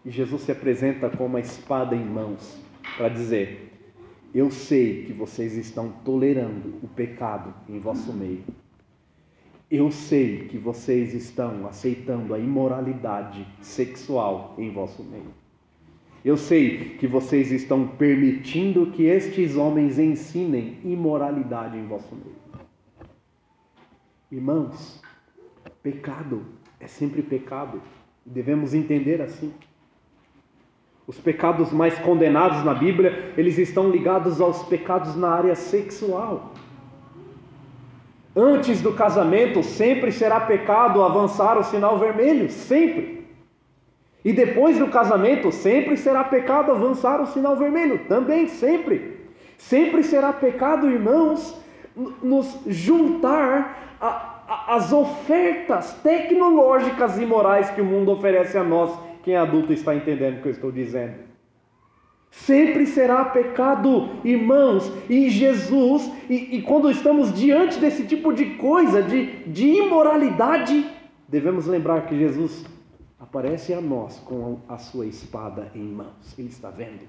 E 0.05 0.11
Jesus 0.11 0.43
se 0.43 0.53
apresenta 0.53 1.09
com 1.09 1.25
uma 1.25 1.41
espada 1.41 1.97
em 1.97 2.05
mãos 2.05 2.61
para 2.99 3.09
dizer: 3.09 3.73
Eu 4.35 4.51
sei 4.51 5.05
que 5.05 5.13
vocês 5.15 5.57
estão 5.57 5.91
tolerando 6.05 6.75
o 6.83 6.89
pecado 6.89 7.55
em 7.67 7.79
vosso 7.79 8.13
meio. 8.13 8.45
Eu 9.73 9.91
sei 9.91 10.49
que 10.49 10.59
vocês 10.59 11.15
estão 11.15 11.67
aceitando 11.67 12.35
a 12.35 12.39
imoralidade 12.39 13.47
sexual 13.63 14.55
em 14.59 14.71
vosso 14.71 15.03
meio. 15.03 15.33
Eu 16.23 16.37
sei 16.37 16.91
que 16.99 17.07
vocês 17.07 17.51
estão 17.51 17.89
permitindo 17.89 18.91
que 18.91 19.05
estes 19.05 19.57
homens 19.57 19.99
ensinem 19.99 20.77
imoralidade 20.85 21.79
em 21.79 21.87
vosso 21.87 22.15
meio. 22.15 22.37
Irmãos, 24.31 25.03
pecado 25.83 26.45
é 26.79 26.87
sempre 26.87 27.23
pecado. 27.23 27.81
Devemos 28.27 28.75
entender 28.75 29.23
assim. 29.23 29.55
Os 31.07 31.19
pecados 31.19 31.73
mais 31.73 31.99
condenados 32.01 32.63
na 32.63 32.75
Bíblia, 32.75 33.33
eles 33.39 33.57
estão 33.57 33.89
ligados 33.89 34.39
aos 34.39 34.63
pecados 34.65 35.17
na 35.17 35.31
área 35.31 35.55
sexual. 35.55 36.53
Antes 38.35 38.81
do 38.81 38.93
casamento, 38.95 39.63
sempre 39.63 40.11
será 40.11 40.41
pecado 40.41 41.03
avançar 41.03 41.59
o 41.59 41.65
sinal 41.65 41.99
vermelho, 41.99 42.51
sempre. 42.51 43.27
E 44.25 44.33
depois 44.33 44.79
do 44.79 44.89
casamento, 44.89 45.53
sempre 45.53 45.97
será 45.97 46.25
pecado 46.25 46.73
avançar 46.73 47.21
o 47.21 47.27
sinal 47.27 47.57
vermelho, 47.57 48.07
também 48.09 48.49
sempre. 48.49 49.21
Sempre 49.59 50.03
será 50.03 50.33
pecado, 50.33 50.91
irmãos, 50.91 51.61
nos 52.23 52.59
juntar 52.67 53.97
às 54.69 54.93
ofertas 54.93 55.93
tecnológicas 56.03 57.19
e 57.19 57.27
morais 57.27 57.69
que 57.71 57.81
o 57.81 57.85
mundo 57.85 58.13
oferece 58.13 58.57
a 58.57 58.65
nós. 58.65 58.99
Quem 59.23 59.35
é 59.35 59.39
adulto 59.39 59.73
está 59.73 59.95
entendendo 59.95 60.39
o 60.39 60.43
que 60.43 60.49
eu 60.49 60.53
estou 60.53 60.73
dizendo. 60.73 61.32
Sempre 62.33 62.87
será 62.87 63.27
pecado, 63.27 64.09
irmãos, 64.25 64.91
e 65.09 65.29
Jesus, 65.29 66.11
e, 66.31 66.57
e 66.57 66.63
quando 66.63 66.91
estamos 66.91 67.33
diante 67.35 67.79
desse 67.79 68.07
tipo 68.07 68.33
de 68.33 68.57
coisa, 68.57 69.03
de, 69.03 69.45
de 69.45 69.67
imoralidade, 69.67 70.91
devemos 71.29 71.67
lembrar 71.67 72.07
que 72.07 72.19
Jesus 72.19 72.65
aparece 73.21 73.75
a 73.75 73.83
nós 73.83 74.19
com 74.21 74.61
a 74.67 74.79
sua 74.79 75.07
espada 75.07 75.71
em 75.75 75.85
mãos. 75.85 76.37
Ele 76.39 76.49
está 76.49 76.71
vendo. 76.71 77.07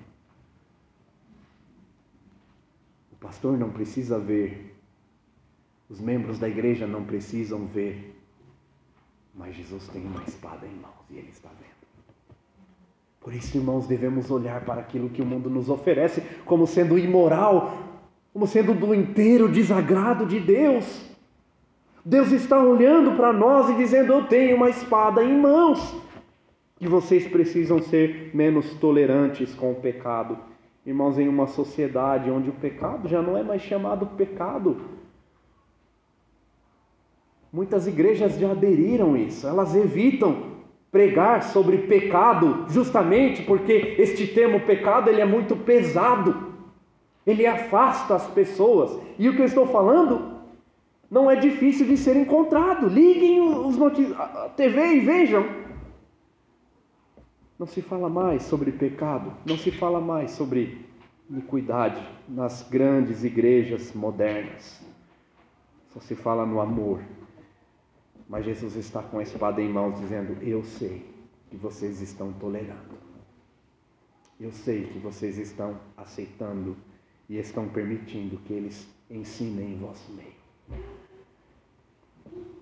O 3.14 3.16
pastor 3.16 3.58
não 3.58 3.72
precisa 3.72 4.20
ver, 4.20 4.76
os 5.90 6.02
membros 6.02 6.38
da 6.38 6.50
igreja 6.50 6.86
não 6.86 7.06
precisam 7.06 7.66
ver, 7.66 8.14
mas 9.34 9.56
Jesus 9.56 9.88
tem 9.88 10.06
uma 10.06 10.24
espada 10.24 10.68
em 10.68 10.76
mãos 10.76 11.10
e 11.10 11.16
ele 11.16 11.30
está 11.30 11.50
vendo. 11.50 11.73
Por 13.24 13.34
isso, 13.34 13.56
irmãos, 13.56 13.88
devemos 13.88 14.30
olhar 14.30 14.66
para 14.66 14.82
aquilo 14.82 15.10
que 15.10 15.22
o 15.22 15.26
mundo 15.26 15.50
nos 15.50 15.70
oferece 15.70 16.22
como 16.44 16.68
sendo 16.68 17.00
imoral, 17.00 17.78
como 18.34 18.46
sendo 18.46 18.74
do 18.74 18.94
inteiro 18.94 19.48
desagrado 19.48 20.26
de 20.26 20.42
Deus. 20.42 21.10
Deus 22.04 22.34
está 22.34 22.62
olhando 22.62 23.16
para 23.16 23.32
nós 23.32 23.70
e 23.70 23.76
dizendo: 23.76 24.12
Eu 24.12 24.28
tenho 24.28 24.58
uma 24.58 24.70
espada 24.70 25.24
em 25.24 25.40
mãos. 25.40 25.96
E 26.82 26.88
vocês 26.88 27.26
precisam 27.26 27.80
ser 27.80 28.32
menos 28.34 28.74
tolerantes 28.74 29.56
com 29.56 29.72
o 29.72 29.76
pecado. 29.76 30.38
Irmãos, 30.86 31.18
em 31.18 31.30
uma 31.30 31.48
sociedade 31.48 32.30
onde 32.30 32.50
o 32.50 32.54
pecado 32.54 33.08
já 33.08 33.22
não 33.22 33.38
é 33.38 33.44
mais 33.44 33.62
chamado 33.62 34.06
pecado. 34.06 34.82
Muitas 37.54 37.88
igrejas 37.88 38.38
já 38.38 38.52
aderiram 38.52 39.14
a 39.14 39.20
isso, 39.20 39.48
elas 39.48 39.76
evitam 39.76 40.53
pregar 40.94 41.42
sobre 41.42 41.80
pecado, 41.80 42.68
justamente 42.70 43.42
porque 43.42 43.96
este 43.98 44.28
termo 44.28 44.60
pecado 44.60 45.10
ele 45.10 45.22
é 45.22 45.26
muito 45.26 45.56
pesado. 45.56 46.54
Ele 47.26 47.48
afasta 47.48 48.14
as 48.14 48.28
pessoas. 48.28 49.02
E 49.18 49.28
o 49.28 49.36
que 49.36 49.42
eu 49.42 49.46
estou 49.46 49.66
falando 49.66 50.34
não 51.10 51.32
é 51.32 51.36
difícil 51.36 51.88
de 51.88 51.98
ser 51.98 52.16
encontrado. 52.16 52.88
Liguem 52.88 53.42
os 53.42 53.76
a 54.16 54.50
TV 54.56 54.98
e 54.98 55.00
vejam. 55.00 55.44
Não 57.58 57.66
se 57.66 57.82
fala 57.82 58.08
mais 58.08 58.44
sobre 58.44 58.72
pecado, 58.72 59.34
não 59.48 59.58
se 59.58 59.72
fala 59.72 60.00
mais 60.00 60.32
sobre 60.32 60.86
iniquidade 61.28 62.02
nas 62.30 62.68
grandes 62.70 63.24
igrejas 63.24 63.94
modernas. 63.94 64.86
Só 65.90 66.00
se 66.00 66.14
fala 66.14 66.46
no 66.46 66.62
amor. 66.62 67.00
Mas 68.28 68.46
Jesus 68.46 68.76
está 68.76 69.02
com 69.04 69.20
a 69.20 69.24
espada 69.24 69.62
em 69.62 69.70
mãos 69.70 70.00
dizendo: 70.00 70.38
Eu 70.42 70.64
sei 70.64 71.06
que 71.50 71.58
vocês 71.58 72.02
estão 72.02 72.34
tolerando. 72.34 72.98
Eu 74.40 74.52
sei 74.52 74.86
que 74.86 75.00
vocês 75.00 75.38
estão 75.38 75.80
aceitando 75.96 76.76
e 77.30 77.38
estão 77.38 77.68
permitindo 77.70 78.38
que 78.38 78.54
eles 78.54 78.88
ensinem 79.10 79.74
em 79.74 79.78
vosso 79.78 80.12
meio. 80.14 80.44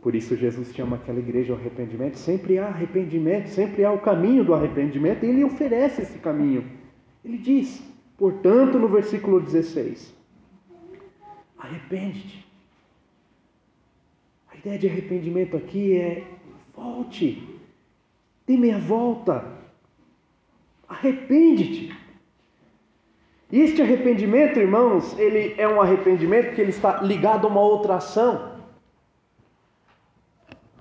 Por 0.01 0.15
isso 0.15 0.35
Jesus 0.35 0.73
chama 0.73 0.95
aquela 0.95 1.19
igreja 1.19 1.53
ao 1.53 1.59
arrependimento. 1.59 2.17
Sempre 2.17 2.57
há 2.57 2.67
arrependimento, 2.67 3.47
sempre 3.47 3.85
há 3.85 3.91
o 3.91 4.01
caminho 4.01 4.43
do 4.43 4.53
arrependimento, 4.53 5.23
e 5.23 5.29
ele 5.29 5.43
oferece 5.43 6.01
esse 6.01 6.17
caminho. 6.19 6.69
Ele 7.23 7.37
diz, 7.37 7.83
portanto, 8.17 8.79
no 8.79 8.87
versículo 8.87 9.39
16: 9.39 10.13
Arrepende-te. 11.57 12.40
Ideia 14.61 14.77
de 14.77 14.87
arrependimento 14.87 15.57
aqui 15.57 15.97
é 15.97 16.23
Volte. 16.75 17.59
Dê 18.45 18.55
meia 18.55 18.77
volta. 18.77 19.43
Arrepende-te. 20.87 21.95
E 23.51 23.59
este 23.59 23.81
arrependimento, 23.81 24.59
irmãos, 24.59 25.17
ele 25.17 25.55
é 25.57 25.67
um 25.67 25.81
arrependimento 25.81 26.53
que 26.53 26.61
ele 26.61 26.69
está 26.69 27.01
ligado 27.01 27.45
a 27.47 27.49
uma 27.49 27.59
outra 27.59 27.95
ação. 27.95 28.51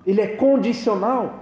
Ele 0.05 0.21
é 0.21 0.27
condicional. 0.27 1.39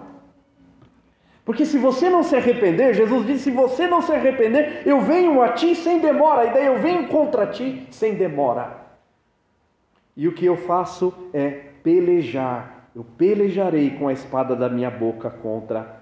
Porque 1.43 1.65
se 1.65 1.77
você 1.77 2.09
não 2.09 2.23
se 2.23 2.35
arrepender, 2.35 2.93
Jesus 2.93 3.25
disse: 3.25 3.43
se 3.45 3.51
você 3.51 3.85
não 3.85 4.01
se 4.01 4.13
arrepender, 4.13 4.83
eu 4.85 5.01
venho 5.01 5.41
a 5.41 5.49
ti 5.49 5.75
sem 5.75 5.99
demora. 5.99 6.45
E 6.45 6.53
daí 6.53 6.65
eu 6.65 6.79
venho 6.79 7.07
contra 7.09 7.47
ti 7.47 7.85
sem 7.91 8.15
demora. 8.15 8.77
E 10.15 10.27
o 10.27 10.33
que 10.33 10.45
eu 10.45 10.57
faço 10.57 11.13
é 11.33 11.68
pelejar. 11.83 12.89
Eu 12.95 13.03
pelejarei 13.03 13.91
com 13.91 14.07
a 14.07 14.13
espada 14.13 14.55
da 14.55 14.67
minha 14.67 14.89
boca 14.89 15.29
contra 15.29 16.01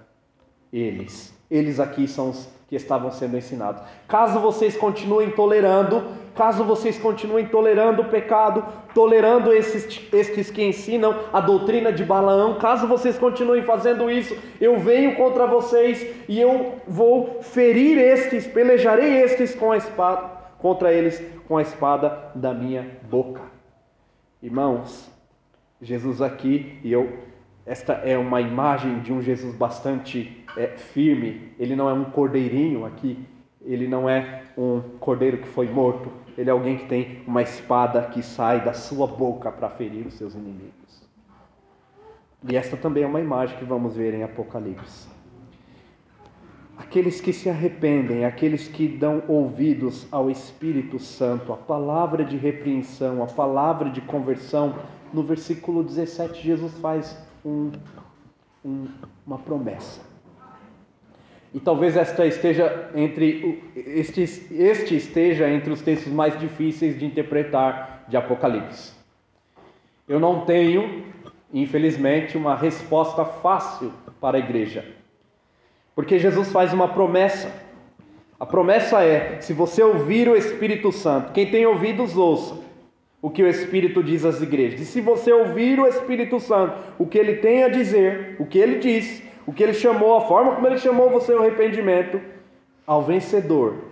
eles. 0.71 1.35
Eles 1.49 1.79
aqui 1.79 2.07
são 2.07 2.29
os 2.31 2.57
que 2.67 2.75
estavam 2.75 3.09
sendo 3.11 3.37
ensinados. 3.37 3.81
Caso 4.07 4.39
vocês 4.39 4.75
continuem 4.75 5.31
tolerando, 5.31 6.03
caso 6.35 6.65
vocês 6.65 6.99
continuem 6.99 7.47
tolerando 7.47 8.01
o 8.01 8.09
pecado, 8.09 8.63
tolerando 8.93 9.53
esses, 9.53 10.01
estes 10.11 10.51
que 10.51 10.63
ensinam 10.63 11.15
a 11.31 11.39
doutrina 11.39 11.93
de 11.93 12.03
Balaão, 12.03 12.59
caso 12.59 12.85
vocês 12.85 13.17
continuem 13.17 13.63
fazendo 13.63 14.11
isso, 14.11 14.37
eu 14.59 14.77
venho 14.79 15.15
contra 15.15 15.47
vocês 15.47 16.05
e 16.27 16.39
eu 16.39 16.73
vou 16.85 17.41
ferir 17.41 17.97
estes, 17.97 18.45
pelejarei 18.45 19.21
estes 19.21 19.55
com 19.55 19.71
a 19.71 19.77
espada, 19.77 20.29
contra 20.59 20.91
eles 20.91 21.23
com 21.47 21.55
a 21.55 21.61
espada 21.61 22.31
da 22.35 22.53
minha 22.53 22.99
boca. 23.09 23.41
Irmãos, 24.43 25.09
Jesus 25.81 26.21
aqui, 26.21 26.79
e 26.83 26.91
eu 26.91 27.27
esta 27.67 27.95
é 27.95 28.17
uma 28.17 28.39
imagem 28.39 29.01
de 29.01 29.11
um 29.11 29.21
Jesus 29.21 29.53
bastante 29.53 30.41
é, 30.55 30.67
firme. 30.67 31.51
Ele 31.59 31.75
não 31.75 31.89
é 31.89 31.93
um 31.93 32.05
cordeirinho 32.05 32.85
aqui, 32.85 33.19
ele 33.61 33.89
não 33.89 34.09
é 34.09 34.43
um 34.57 34.79
cordeiro 35.01 35.39
que 35.39 35.47
foi 35.49 35.67
morto. 35.67 36.09
Ele 36.37 36.49
é 36.49 36.53
alguém 36.53 36.77
que 36.77 36.85
tem 36.85 37.21
uma 37.27 37.41
espada 37.41 38.03
que 38.03 38.23
sai 38.23 38.63
da 38.63 38.71
sua 38.71 39.05
boca 39.05 39.51
para 39.51 39.69
ferir 39.69 40.07
os 40.07 40.13
seus 40.13 40.33
inimigos. 40.33 40.71
E 42.47 42.55
esta 42.55 42.77
também 42.77 43.03
é 43.03 43.07
uma 43.07 43.19
imagem 43.19 43.57
que 43.57 43.65
vamos 43.65 43.97
ver 43.97 44.13
em 44.13 44.23
Apocalipse. 44.23 45.09
Aqueles 46.77 47.19
que 47.19 47.33
se 47.33 47.49
arrependem, 47.49 48.23
aqueles 48.23 48.67
que 48.69 48.87
dão 48.87 49.23
ouvidos 49.27 50.07
ao 50.09 50.29
Espírito 50.29 50.99
Santo, 50.99 51.51
a 51.51 51.57
palavra 51.57 52.23
de 52.23 52.37
repreensão, 52.37 53.21
a 53.21 53.27
palavra 53.27 53.89
de 53.89 53.99
conversão, 53.99 54.75
no 55.13 55.23
versículo 55.23 55.83
17, 55.83 56.41
Jesus 56.41 56.73
faz 56.79 57.17
um, 57.45 57.71
um, 58.63 58.87
uma 59.25 59.37
promessa. 59.37 60.01
E 61.53 61.59
talvez 61.59 61.95
esta 61.95 62.25
esteja 62.25 62.91
entre 62.93 63.63
este, 63.75 64.21
este 64.51 64.95
esteja 64.95 65.49
entre 65.49 65.71
os 65.71 65.81
textos 65.81 66.11
mais 66.11 66.37
difíceis 66.39 66.99
de 66.99 67.05
interpretar 67.05 68.03
de 68.07 68.17
Apocalipse. 68.17 68.93
Eu 70.07 70.19
não 70.19 70.41
tenho, 70.45 71.05
infelizmente, 71.53 72.37
uma 72.37 72.55
resposta 72.55 73.25
fácil 73.25 73.91
para 74.19 74.37
a 74.37 74.39
igreja. 74.39 74.85
Porque 75.95 76.19
Jesus 76.19 76.51
faz 76.51 76.73
uma 76.73 76.89
promessa. 76.89 77.51
A 78.39 78.45
promessa 78.45 79.03
é: 79.03 79.41
se 79.41 79.53
você 79.53 79.81
ouvir 79.81 80.27
o 80.29 80.35
Espírito 80.35 80.91
Santo, 80.91 81.31
quem 81.31 81.49
tem 81.49 81.65
ouvidos, 81.65 82.15
ouça 82.15 82.66
o 83.21 83.29
que 83.29 83.43
o 83.43 83.47
Espírito 83.47 84.03
diz 84.03 84.23
às 84.23 84.41
igrejas. 84.41 84.79
E 84.79 84.85
se 84.85 85.01
você 85.01 85.31
ouvir 85.31 85.79
o 85.79 85.87
Espírito 85.87 86.39
Santo, 86.39 86.77
o 86.99 87.05
que 87.05 87.17
ele 87.17 87.37
tem 87.37 87.63
a 87.63 87.69
dizer, 87.69 88.35
o 88.39 88.45
que 88.45 88.59
ele 88.59 88.79
diz, 88.79 89.23
o 89.45 89.53
que 89.53 89.63
ele 89.63 89.73
chamou, 89.73 90.17
a 90.17 90.21
forma 90.21 90.55
como 90.55 90.67
ele 90.67 90.77
chamou 90.77 91.09
você 91.09 91.33
ao 91.33 91.39
arrependimento, 91.39 92.21
ao 92.85 93.03
vencedor, 93.03 93.85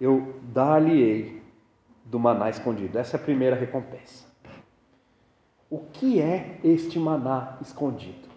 eu 0.00 0.34
dar-lhe-ei 0.42 1.42
do 2.04 2.18
maná 2.18 2.50
escondido. 2.50 2.98
Essa 2.98 3.16
é 3.16 3.20
a 3.20 3.22
primeira 3.22 3.56
recompensa. 3.56 4.26
O 5.70 5.78
que 5.78 6.20
é 6.20 6.58
este 6.62 6.98
maná 6.98 7.56
escondido? 7.60 8.28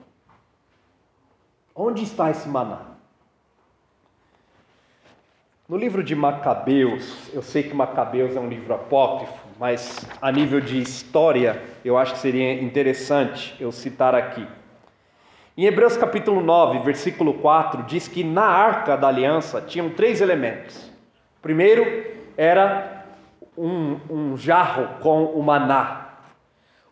Onde 1.76 2.04
está 2.04 2.30
esse 2.32 2.48
maná? 2.48 2.88
No 5.68 5.78
livro 5.78 6.04
de 6.04 6.16
Macabeus, 6.16 7.30
eu 7.32 7.44
sei 7.44 7.62
que 7.62 7.76
Macabeus 7.76 8.36
é 8.36 8.40
um 8.40 8.50
livro 8.50 8.74
apócrifo, 8.74 9.49
mas 9.60 10.00
a 10.22 10.32
nível 10.32 10.62
de 10.62 10.82
história, 10.82 11.62
eu 11.84 11.98
acho 11.98 12.14
que 12.14 12.20
seria 12.20 12.54
interessante 12.54 13.54
eu 13.60 13.74
citar 13.74 14.16
aqui. 14.16 14.48
Em 15.58 15.66
Hebreus 15.66 15.98
capítulo 15.98 16.42
9, 16.42 16.80
versículo 16.80 17.34
4, 17.34 17.84
diz 17.84 18.08
que 18.08 18.24
na 18.24 18.46
arca 18.46 18.96
da 18.96 19.10
aliança 19.10 19.60
tinham 19.60 19.90
três 19.90 20.22
elementos. 20.22 20.90
O 21.38 21.42
primeiro 21.42 22.06
era 22.38 23.06
um, 23.58 24.00
um 24.10 24.38
jarro 24.38 25.02
com 25.02 25.26
o 25.26 25.44
maná. 25.44 26.08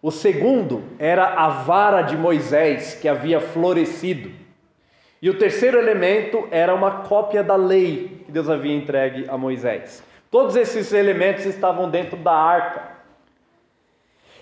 O 0.02 0.12
segundo 0.12 0.84
era 1.00 1.26
a 1.26 1.48
vara 1.48 2.02
de 2.02 2.18
Moisés 2.18 2.96
que 2.96 3.08
havia 3.08 3.40
florescido. 3.40 4.30
E 5.22 5.30
o 5.30 5.38
terceiro 5.38 5.78
elemento 5.78 6.46
era 6.52 6.76
uma 6.76 7.04
cópia 7.04 7.42
da 7.42 7.56
lei 7.56 8.24
que 8.26 8.32
Deus 8.32 8.50
havia 8.50 8.76
entregue 8.76 9.26
a 9.30 9.38
Moisés. 9.38 10.04
Todos 10.30 10.56
esses 10.56 10.92
elementos 10.92 11.46
estavam 11.46 11.90
dentro 11.90 12.18
da 12.18 12.34
arca. 12.34 12.98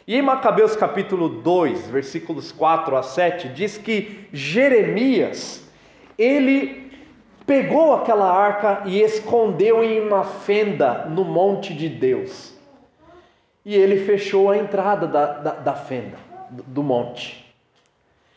E 0.07 0.15
em 0.15 0.21
Macabeus 0.21 0.75
capítulo 0.75 1.29
2, 1.29 1.87
versículos 1.87 2.51
4 2.51 2.95
a 2.95 3.03
7, 3.03 3.49
diz 3.49 3.77
que 3.77 4.27
Jeremias, 4.31 5.67
ele 6.17 6.91
pegou 7.45 7.93
aquela 7.93 8.31
arca 8.31 8.83
e 8.85 9.01
escondeu 9.01 9.83
em 9.83 9.99
uma 10.01 10.23
fenda 10.23 11.05
no 11.05 11.23
monte 11.23 11.73
de 11.73 11.89
Deus. 11.89 12.53
E 13.63 13.75
ele 13.75 14.05
fechou 14.05 14.51
a 14.51 14.57
entrada 14.57 15.07
da, 15.07 15.25
da, 15.33 15.51
da 15.51 15.73
fenda, 15.73 16.17
do, 16.49 16.63
do 16.63 16.83
monte. 16.83 17.45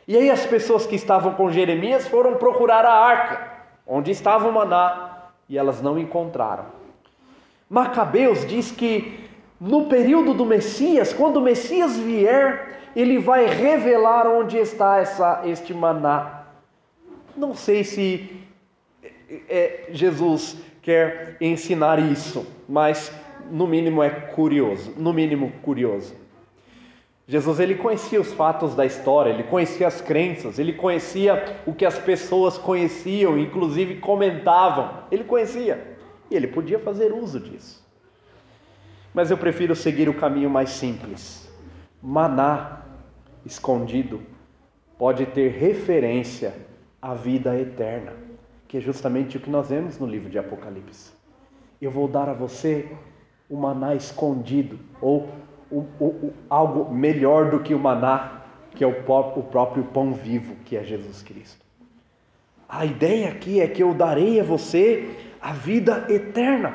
E 0.07 0.17
aí 0.17 0.31
as 0.31 0.47
pessoas 0.47 0.87
que 0.87 0.97
estavam 0.97 1.35
com 1.35 1.51
Jeremias 1.51 2.09
foram 2.09 2.37
procurar 2.37 2.85
a 2.87 2.95
arca, 2.95 3.53
onde 3.87 4.11
estava 4.11 4.49
o 4.49 4.53
maná, 4.53 5.29
e 5.49 5.59
elas 5.59 5.83
não 5.83 5.99
encontraram. 5.99 6.78
Macabeus 7.69 8.47
diz 8.47 8.71
que 8.71 9.29
no 9.61 9.87
período 9.87 10.33
do 10.33 10.47
Messias, 10.47 11.13
quando 11.13 11.37
o 11.39 11.43
Messias 11.43 11.97
vier, 11.99 12.81
ele 12.95 13.19
vai 13.19 13.47
revelar 13.47 14.27
onde 14.27 14.57
está 14.57 14.99
essa, 14.99 15.43
este 15.45 15.75
maná. 15.75 16.45
Não 17.37 17.55
sei 17.55 17.85
se 17.85 18.31
é, 19.49 19.89
Jesus 19.91 20.57
quer 20.81 21.37
ensinar 21.41 21.99
isso, 21.99 22.47
mas 22.69 23.13
no 23.51 23.67
mínimo 23.67 24.03
é 24.03 24.11
curioso, 24.11 24.95
no 24.97 25.13
mínimo 25.13 25.53
curioso. 25.63 26.15
Jesus 27.27 27.61
ele 27.61 27.75
conhecia 27.75 28.19
os 28.19 28.33
fatos 28.33 28.75
da 28.75 28.87
história, 28.87 29.31
ele 29.31 29.43
conhecia 29.43 29.87
as 29.87 30.01
crenças, 30.01 30.59
ele 30.59 30.73
conhecia 30.73 31.61
o 31.67 31.75
que 31.75 31.85
as 31.85 31.99
pessoas 31.99 32.57
conheciam, 32.57 33.39
inclusive 33.39 33.97
comentavam. 33.97 35.03
Ele 35.11 35.25
conhecia 35.25 35.98
e 36.31 36.35
ele 36.35 36.47
podia 36.47 36.79
fazer 36.79 37.13
uso 37.13 37.41
disso. 37.41 37.85
Mas 39.15 39.31
eu 39.31 39.39
prefiro 39.39 39.75
seguir 39.75 40.09
o 40.09 40.15
caminho 40.15 40.51
mais 40.51 40.71
simples. 40.71 41.51
Maná 42.03 42.83
escondido 43.45 44.21
pode 44.99 45.27
ter 45.27 45.51
referência 45.53 46.55
à 47.01 47.15
vida 47.15 47.59
eterna, 47.59 48.13
que 48.67 48.79
é 48.79 48.81
justamente 48.81 49.37
o 49.37 49.41
que 49.41 49.51
nós 49.51 49.69
vemos 49.69 49.99
no 49.99 50.07
livro 50.07 50.29
de 50.29 50.39
Apocalipse. 50.39 51.13
Eu 51.81 51.91
vou 51.91 52.09
dar 52.09 52.29
a 52.29 52.35
você 52.35 52.91
o 53.49 53.57
maná 53.57 53.95
escondido 53.95 54.79
ou 55.01 55.29
o, 55.71 55.79
o, 55.99 56.05
o, 56.07 56.35
algo 56.51 56.93
melhor 56.93 57.51
do 57.51 57.61
que 57.61 57.75
o 57.75 57.79
maná, 57.79 58.43
que 58.73 58.85
é 58.85 58.87
o, 58.87 58.91
o 58.91 59.43
próprio 59.45 59.85
pão 59.85 60.13
vivo, 60.13 60.57
que 60.65 60.77
é 60.77 60.85
Jesus 60.85 61.23
Cristo. 61.23 61.68
A 62.69 62.85
ideia 62.85 63.29
aqui 63.29 63.61
é 63.61 63.67
que 63.67 63.83
eu 63.83 63.95
darei 63.95 64.41
a 64.41 64.45
você 64.45 65.09
a 65.41 65.53
vida 65.53 66.05
eterna. 66.09 66.75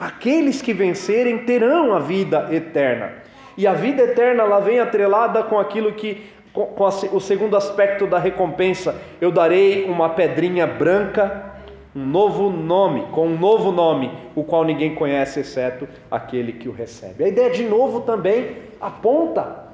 Aqueles 0.00 0.62
que 0.62 0.72
vencerem 0.72 1.38
terão 1.44 1.94
a 1.94 1.98
vida 1.98 2.48
eterna. 2.50 3.12
E 3.56 3.66
a 3.66 3.72
vida 3.72 4.02
eterna 4.02 4.42
ela 4.42 4.60
vem 4.60 4.80
atrelada 4.80 5.42
com 5.42 5.58
aquilo 5.58 5.92
que 5.92 6.24
com, 6.52 6.66
com 6.66 6.84
o 6.84 7.20
segundo 7.20 7.54
aspecto 7.54 8.06
da 8.06 8.18
recompensa, 8.18 8.98
eu 9.20 9.30
darei 9.30 9.84
uma 9.84 10.08
pedrinha 10.10 10.66
branca 10.66 11.54
um 11.96 12.04
novo 12.04 12.50
nome, 12.50 13.06
com 13.10 13.26
um 13.26 13.38
novo 13.38 13.72
nome, 13.72 14.12
o 14.34 14.44
qual 14.44 14.64
ninguém 14.64 14.94
conhece 14.94 15.40
exceto 15.40 15.88
aquele 16.10 16.52
que 16.52 16.68
o 16.68 16.72
recebe. 16.72 17.24
A 17.24 17.28
ideia 17.28 17.50
de 17.50 17.64
novo 17.64 18.02
também 18.02 18.58
aponta 18.78 19.64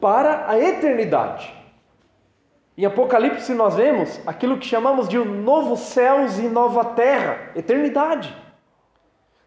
para 0.00 0.48
a 0.48 0.58
eternidade. 0.58 1.57
Em 2.78 2.84
Apocalipse 2.84 3.52
nós 3.54 3.74
vemos 3.74 4.20
aquilo 4.24 4.56
que 4.56 4.64
chamamos 4.64 5.08
de 5.08 5.18
um 5.18 5.24
novo 5.42 5.76
céus 5.76 6.38
e 6.38 6.42
nova 6.42 6.84
terra, 6.84 7.50
eternidade. 7.56 8.32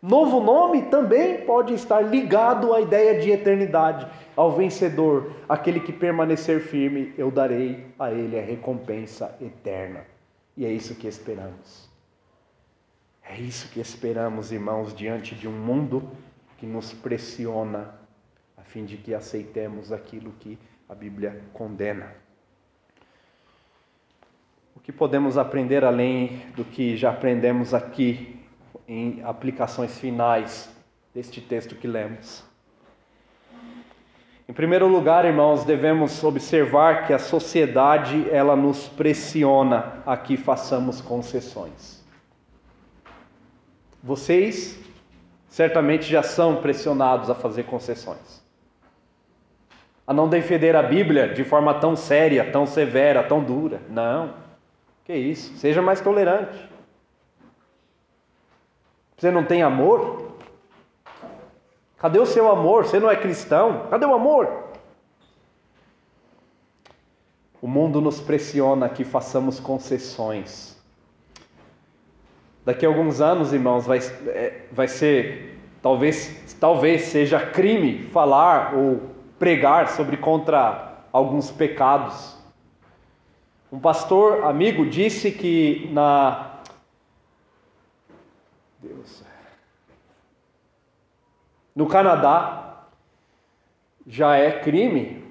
Novo 0.02 0.42
nome 0.42 0.82
também 0.88 1.46
pode 1.46 1.74
estar 1.74 2.02
ligado 2.02 2.74
à 2.74 2.82
ideia 2.82 3.22
de 3.22 3.32
eternidade, 3.32 4.06
ao 4.36 4.52
vencedor, 4.52 5.32
aquele 5.48 5.80
que 5.80 5.94
permanecer 5.94 6.60
firme, 6.60 7.14
eu 7.18 7.32
darei 7.32 7.86
a 7.98 8.12
ele 8.12 8.38
a 8.38 8.44
recompensa 8.44 9.34
eterna. 9.40 10.02
E 10.58 10.66
é 10.66 10.70
isso 10.70 10.94
que 10.96 11.08
esperamos. 11.08 11.90
É 13.24 13.40
isso 13.40 13.70
que 13.70 13.80
esperamos, 13.80 14.52
irmãos, 14.52 14.94
diante 14.94 15.36
de 15.36 15.48
um 15.48 15.58
mundo 15.58 16.04
que 16.58 16.66
nos 16.66 16.92
pressiona 16.92 17.96
a 18.58 18.62
fim 18.62 18.84
de 18.84 18.98
que 18.98 19.14
aceitemos 19.14 19.90
aquilo 19.90 20.34
que 20.38 20.60
a 20.90 20.94
Bíblia 20.94 21.42
condena. 21.54 22.12
O 24.76 24.80
que 24.80 24.92
podemos 24.92 25.38
aprender 25.38 25.84
além 25.84 26.42
do 26.56 26.64
que 26.64 26.98
já 26.98 27.12
aprendemos 27.12 27.74
aqui 27.74 28.40
em 28.88 29.22
aplicações 29.24 29.98
finais 29.98 30.70
deste 31.14 31.40
texto 31.42 31.76
que 31.76 31.88
lemos? 31.88 32.44
Em 34.50 34.54
primeiro 34.54 34.88
lugar, 34.88 35.24
irmãos, 35.24 35.64
devemos 35.64 36.22
observar 36.24 37.08
que 37.08 37.14
a 37.14 37.20
sociedade 37.20 38.28
ela 38.30 38.56
nos 38.56 38.88
pressiona 38.88 40.02
a 40.06 40.18
que 40.18 40.36
façamos 40.36 41.00
concessões. 41.00 42.04
Vocês 44.04 44.78
certamente 45.48 46.10
já 46.10 46.24
são 46.24 46.58
pressionados 46.58 47.30
a 47.30 47.36
fazer 47.36 47.64
concessões. 47.64 48.42
A 50.08 50.14
não 50.14 50.28
defender 50.28 50.76
a 50.76 50.84
Bíblia 50.84 51.30
de 51.34 51.44
forma 51.44 51.74
tão 51.76 51.96
séria, 51.96 52.52
tão 52.52 52.66
severa, 52.66 53.24
tão 53.24 53.44
dura. 53.44 53.80
Não. 53.90 54.34
Que 55.06 55.14
isso? 55.14 55.56
Seja 55.58 55.82
mais 55.82 56.02
tolerante. 56.02 56.70
Você 59.18 59.30
não 59.30 59.46
tem 59.46 59.62
amor? 59.62 60.32
Cadê 61.98 62.18
o 62.18 62.26
seu 62.26 62.50
amor? 62.50 62.86
Você 62.86 63.00
não 63.00 63.10
é 63.10 63.16
cristão? 63.16 63.88
Cadê 63.90 64.06
o 64.06 64.14
amor? 64.14 64.72
O 67.62 67.68
mundo 67.68 68.02
nos 68.02 68.20
pressiona 68.20 68.90
que 68.90 69.04
façamos 69.04 69.60
concessões. 69.60 70.76
Daqui 72.66 72.86
a 72.86 72.90
alguns 72.90 73.22
anos, 73.22 73.54
irmãos, 73.54 73.86
vai, 73.86 74.00
é, 74.28 74.66
vai 74.72 74.88
ser, 74.88 75.60
talvez, 75.82 76.56
talvez 76.60 77.04
seja 77.04 77.40
crime 77.40 78.04
falar 78.08 78.76
ou 78.76 79.02
pregar 79.38 79.90
sobre 79.90 80.18
contra 80.18 81.04
alguns 81.12 81.52
pecados. 81.52 82.41
Um 83.72 83.80
pastor 83.80 84.44
amigo 84.44 84.86
disse 84.86 85.32
que 85.32 85.90
na 85.94 86.60
Deus 88.80 89.24
no 91.76 91.88
Canadá, 91.88 92.86
já 94.06 94.36
é 94.36 94.60
crime 94.60 95.24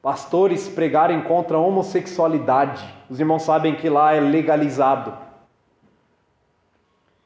pastores 0.00 0.68
pregarem 0.68 1.22
contra 1.22 1.56
a 1.56 1.60
homossexualidade. 1.60 2.84
Os 3.08 3.20
irmãos 3.20 3.42
sabem 3.42 3.76
que 3.76 3.88
lá 3.88 4.14
é 4.14 4.20
legalizado. 4.20 5.16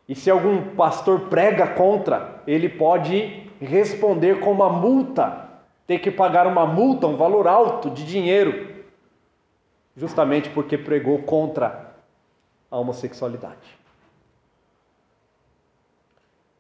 E 0.07 0.15
se 0.15 0.31
algum 0.31 0.75
pastor 0.77 1.21
prega 1.31 1.67
contra, 1.67 2.43
ele 2.47 2.69
pode 2.69 3.51
responder 3.61 4.41
com 4.41 4.53
uma 4.53 4.69
multa, 4.69 5.49
ter 5.87 5.99
que 5.99 6.11
pagar 6.11 6.47
uma 6.47 6.67
multa, 6.67 7.07
um 7.07 7.17
valor 7.17 7.49
alto 7.49 7.89
de 7.91 8.05
dinheiro, 8.05 8.76
justamente 9.97 10.51
porque 10.51 10.77
pregou 10.77 11.23
contra 11.23 11.95
a 12.71 12.79
homossexualidade. 12.79 13.77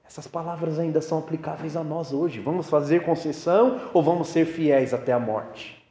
Essas 0.06 0.26
palavras 0.26 0.78
ainda 0.78 1.02
são 1.02 1.18
aplicáveis 1.18 1.76
a 1.76 1.84
nós 1.84 2.12
hoje. 2.12 2.40
Vamos 2.40 2.70
fazer 2.70 3.04
concessão 3.04 3.90
ou 3.92 4.02
vamos 4.02 4.28
ser 4.28 4.46
fiéis 4.46 4.94
até 4.94 5.12
a 5.12 5.18
morte? 5.18 5.84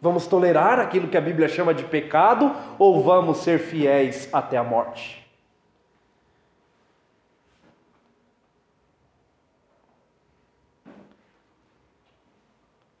Vamos 0.00 0.26
tolerar 0.26 0.80
aquilo 0.80 1.08
que 1.08 1.16
a 1.16 1.20
Bíblia 1.20 1.48
chama 1.48 1.72
de 1.72 1.84
pecado 1.84 2.54
ou 2.78 3.02
vamos 3.02 3.38
ser 3.38 3.58
fiéis 3.58 4.28
até 4.32 4.56
a 4.56 4.64
morte? 4.64 5.17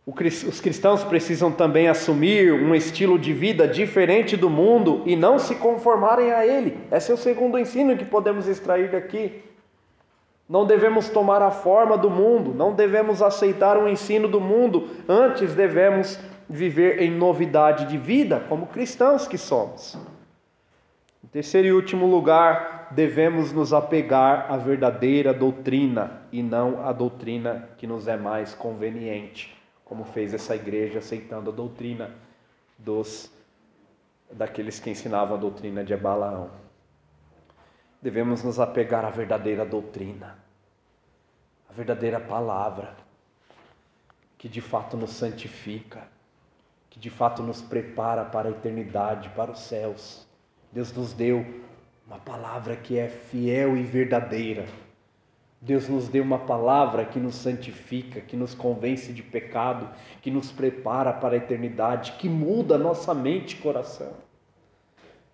Os 0.08 0.58
cristãos 0.58 1.04
precisam 1.04 1.52
também 1.52 1.86
assumir 1.86 2.50
um 2.50 2.74
estilo 2.74 3.18
de 3.18 3.34
vida 3.34 3.68
diferente 3.68 4.38
do 4.38 4.48
mundo 4.48 5.02
e 5.04 5.14
não 5.14 5.38
se 5.38 5.56
conformarem 5.56 6.32
a 6.32 6.46
ele. 6.46 6.78
Esse 6.90 7.10
é 7.10 7.14
o 7.14 7.18
segundo 7.18 7.58
ensino 7.58 7.94
que 7.94 8.06
podemos 8.06 8.48
extrair 8.48 8.90
daqui. 8.90 9.42
Não 10.48 10.64
devemos 10.64 11.10
tomar 11.10 11.42
a 11.42 11.50
forma 11.50 11.98
do 11.98 12.08
mundo, 12.08 12.54
não 12.54 12.72
devemos 12.72 13.20
aceitar 13.20 13.76
o 13.76 13.86
ensino 13.86 14.26
do 14.26 14.40
mundo, 14.40 14.88
antes 15.06 15.52
devemos 15.52 16.18
viver 16.48 17.02
em 17.02 17.10
novidade 17.10 17.84
de 17.84 17.98
vida, 17.98 18.42
como 18.48 18.68
cristãos 18.68 19.28
que 19.28 19.36
somos. 19.36 19.94
Em 21.22 21.26
terceiro 21.28 21.68
e 21.68 21.72
último 21.72 22.06
lugar, 22.06 22.88
devemos 22.92 23.52
nos 23.52 23.74
apegar 23.74 24.46
à 24.50 24.56
verdadeira 24.56 25.34
doutrina 25.34 26.22
e 26.32 26.42
não 26.42 26.86
à 26.86 26.92
doutrina 26.94 27.68
que 27.76 27.86
nos 27.86 28.08
é 28.08 28.16
mais 28.16 28.54
conveniente, 28.54 29.57
como 29.88 30.04
fez 30.04 30.34
essa 30.34 30.54
igreja 30.54 30.98
aceitando 30.98 31.50
a 31.50 31.52
doutrina 31.52 32.14
dos 32.78 33.30
daqueles 34.30 34.78
que 34.78 34.90
ensinavam 34.90 35.36
a 35.36 35.40
doutrina 35.40 35.82
de 35.82 35.96
Balaão 35.96 36.50
devemos 38.00 38.42
nos 38.42 38.60
apegar 38.60 39.04
à 39.04 39.10
verdadeira 39.10 39.64
doutrina, 39.64 40.38
à 41.68 41.72
verdadeira 41.72 42.20
palavra, 42.20 42.96
que 44.36 44.48
de 44.48 44.60
fato 44.60 44.96
nos 44.96 45.10
santifica, 45.10 46.06
que 46.88 46.98
de 46.98 47.10
fato 47.10 47.42
nos 47.42 47.60
prepara 47.60 48.24
para 48.24 48.48
a 48.48 48.52
eternidade, 48.52 49.28
para 49.30 49.50
os 49.50 49.60
céus. 49.60 50.26
Deus 50.72 50.92
nos 50.92 51.12
deu 51.12 51.44
uma 52.06 52.18
palavra 52.18 52.76
que 52.76 52.98
é 52.98 53.08
fiel 53.08 53.76
e 53.76 53.82
verdadeira. 53.82 54.66
Deus 55.60 55.88
nos 55.88 56.08
deu 56.08 56.22
uma 56.22 56.38
palavra 56.38 57.04
que 57.04 57.18
nos 57.18 57.34
santifica, 57.34 58.20
que 58.20 58.36
nos 58.36 58.54
convence 58.54 59.12
de 59.12 59.22
pecado, 59.22 59.88
que 60.22 60.30
nos 60.30 60.52
prepara 60.52 61.12
para 61.12 61.34
a 61.34 61.38
eternidade, 61.38 62.12
que 62.12 62.28
muda 62.28 62.78
nossa 62.78 63.12
mente 63.12 63.56
e 63.56 63.60
coração. 63.60 64.12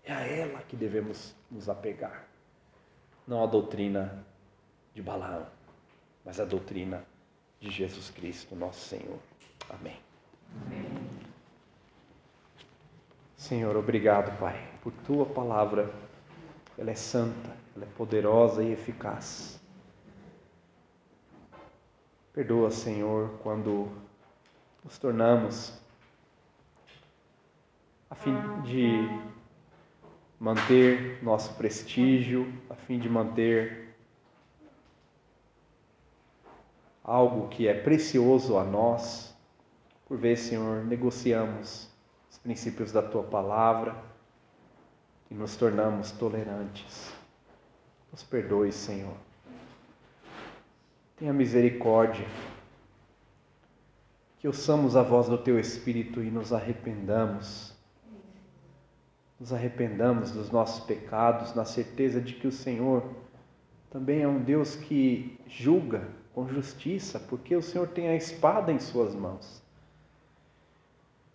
É 0.03 0.13
a 0.13 0.21
ela 0.21 0.61
que 0.61 0.77
devemos 0.77 1.35
nos 1.51 1.69
apegar 1.69 2.25
não 3.27 3.43
a 3.43 3.47
doutrina 3.47 4.25
de 4.95 5.03
Balaão, 5.03 5.47
mas 6.25 6.39
a 6.39 6.45
doutrina 6.45 7.05
de 7.61 7.71
Jesus 7.71 8.11
Cristo, 8.11 8.55
nosso 8.55 8.81
Senhor. 8.81 9.19
Amém. 9.71 9.97
Amém. 10.67 10.85
Senhor, 13.37 13.77
obrigado, 13.77 14.39
Pai, 14.39 14.63
por 14.83 14.93
tua 15.07 15.27
palavra. 15.27 15.91
Ela 16.79 16.91
é 16.91 16.95
santa, 16.95 17.51
ela 17.75 17.85
é 17.85 17.89
poderosa 17.97 18.63
e 18.63 18.73
eficaz. 18.73 19.54
Perdoa, 22.35 22.69
Senhor, 22.69 23.31
quando 23.45 23.89
nos 24.83 24.99
tornamos 24.99 25.73
a 28.11 28.17
fim 28.17 28.35
de 28.63 29.09
manter 30.41 31.23
nosso 31.23 31.55
prestígio, 31.55 32.53
a 32.69 32.75
fim 32.75 32.99
de 32.99 33.09
manter 33.09 33.95
algo 37.05 37.47
que 37.47 37.69
é 37.69 37.75
precioso 37.75 38.59
a 38.59 38.65
nós. 38.65 39.33
Por 40.09 40.19
vezes, 40.19 40.47
Senhor, 40.47 40.85
negociamos 40.85 41.89
os 42.29 42.39
princípios 42.39 42.91
da 42.91 43.01
tua 43.01 43.23
palavra 43.23 43.95
e 45.31 45.35
nos 45.35 45.55
tornamos 45.55 46.11
tolerantes. 46.11 47.15
Nos 48.11 48.25
perdoe, 48.25 48.73
Senhor. 48.73 49.15
Tenha 51.17 51.33
misericórdia. 51.33 52.27
Que 54.39 54.47
ouçamos 54.47 54.97
a 54.97 55.03
voz 55.03 55.29
do 55.29 55.39
teu 55.39 55.59
Espírito 55.59 56.23
e 56.23 56.31
nos 56.31 56.53
arrependamos 56.53 57.75
nos 59.39 59.53
arrependamos 59.53 60.31
dos 60.31 60.51
nossos 60.51 60.85
pecados, 60.85 61.55
na 61.55 61.65
certeza 61.65 62.21
de 62.21 62.35
que 62.35 62.47
o 62.47 62.53
Senhor 62.53 63.05
também 63.91 64.23
é 64.23 64.29
um 64.29 64.41
Deus 64.41 64.75
que 64.75 65.39
julga 65.47 66.09
com 66.35 66.49
justiça, 66.49 67.19
porque 67.21 67.55
o 67.55 67.63
Senhor 67.63 67.89
tem 67.89 68.09
a 68.09 68.17
espada 68.17 68.73
em 68.73 68.79
Suas 68.79 69.15
mãos. 69.15 69.63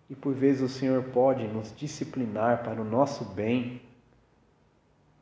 E 0.10 0.16
por 0.16 0.34
vezes 0.34 0.62
o 0.62 0.68
Senhor 0.68 1.04
pode 1.04 1.48
nos 1.48 1.74
disciplinar 1.76 2.64
para 2.64 2.82
o 2.82 2.86
nosso 2.86 3.24
bem, 3.24 3.82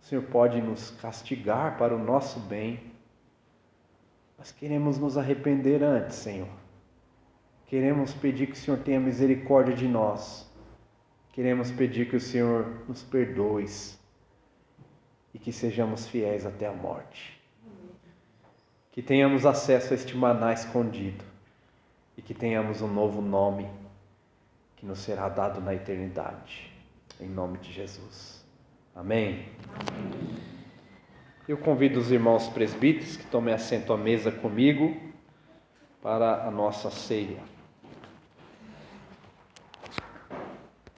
o 0.01 0.05
Senhor 0.05 0.23
pode 0.23 0.61
nos 0.61 0.91
castigar 0.91 1.77
para 1.77 1.93
o 1.93 2.01
nosso 2.01 2.39
bem, 2.39 2.79
mas 4.37 4.51
queremos 4.51 4.97
nos 4.97 5.17
arrepender 5.17 5.83
antes, 5.83 6.17
Senhor. 6.17 6.49
Queremos 7.65 8.13
pedir 8.13 8.47
que 8.47 8.53
o 8.53 8.55
Senhor 8.55 8.79
tenha 8.79 8.99
misericórdia 8.99 9.75
de 9.75 9.87
nós 9.87 10.47
Queremos 11.37 11.69
pedir 11.69 12.09
que 12.09 12.15
o 12.15 12.19
Senhor 12.19 12.65
nos 12.87 13.03
perdoe 13.03 13.67
e 15.31 15.37
que 15.37 15.53
sejamos 15.53 16.07
fiéis 16.07 16.47
até 16.47 16.65
a 16.65 16.73
morte. 16.73 17.39
que 18.91 19.03
tenhamos 19.03 19.45
acesso 19.45 19.93
a 19.93 19.95
este 19.95 20.17
maná 20.17 20.51
escondido 20.51 21.23
e 22.17 22.23
que 22.23 22.33
tenhamos 22.33 22.81
um 22.81 22.91
novo 22.91 23.21
nome 23.21 23.69
que 24.77 24.85
nos 24.87 24.97
será 24.97 25.29
dado 25.29 25.61
na 25.61 25.75
eternidade. 25.75 26.73
Em 27.21 27.29
nome 27.29 27.59
de 27.59 27.71
Jesus. 27.71 28.43
Amém. 28.95 29.45
Eu 31.47 31.57
convido 31.57 31.97
os 31.97 32.11
irmãos 32.11 32.49
presbíteros 32.49 33.15
que 33.15 33.25
tomem 33.27 33.53
assento 33.53 33.93
à 33.93 33.97
mesa 33.97 34.29
comigo 34.29 34.97
para 36.01 36.45
a 36.45 36.51
nossa 36.51 36.91
ceia. 36.91 37.39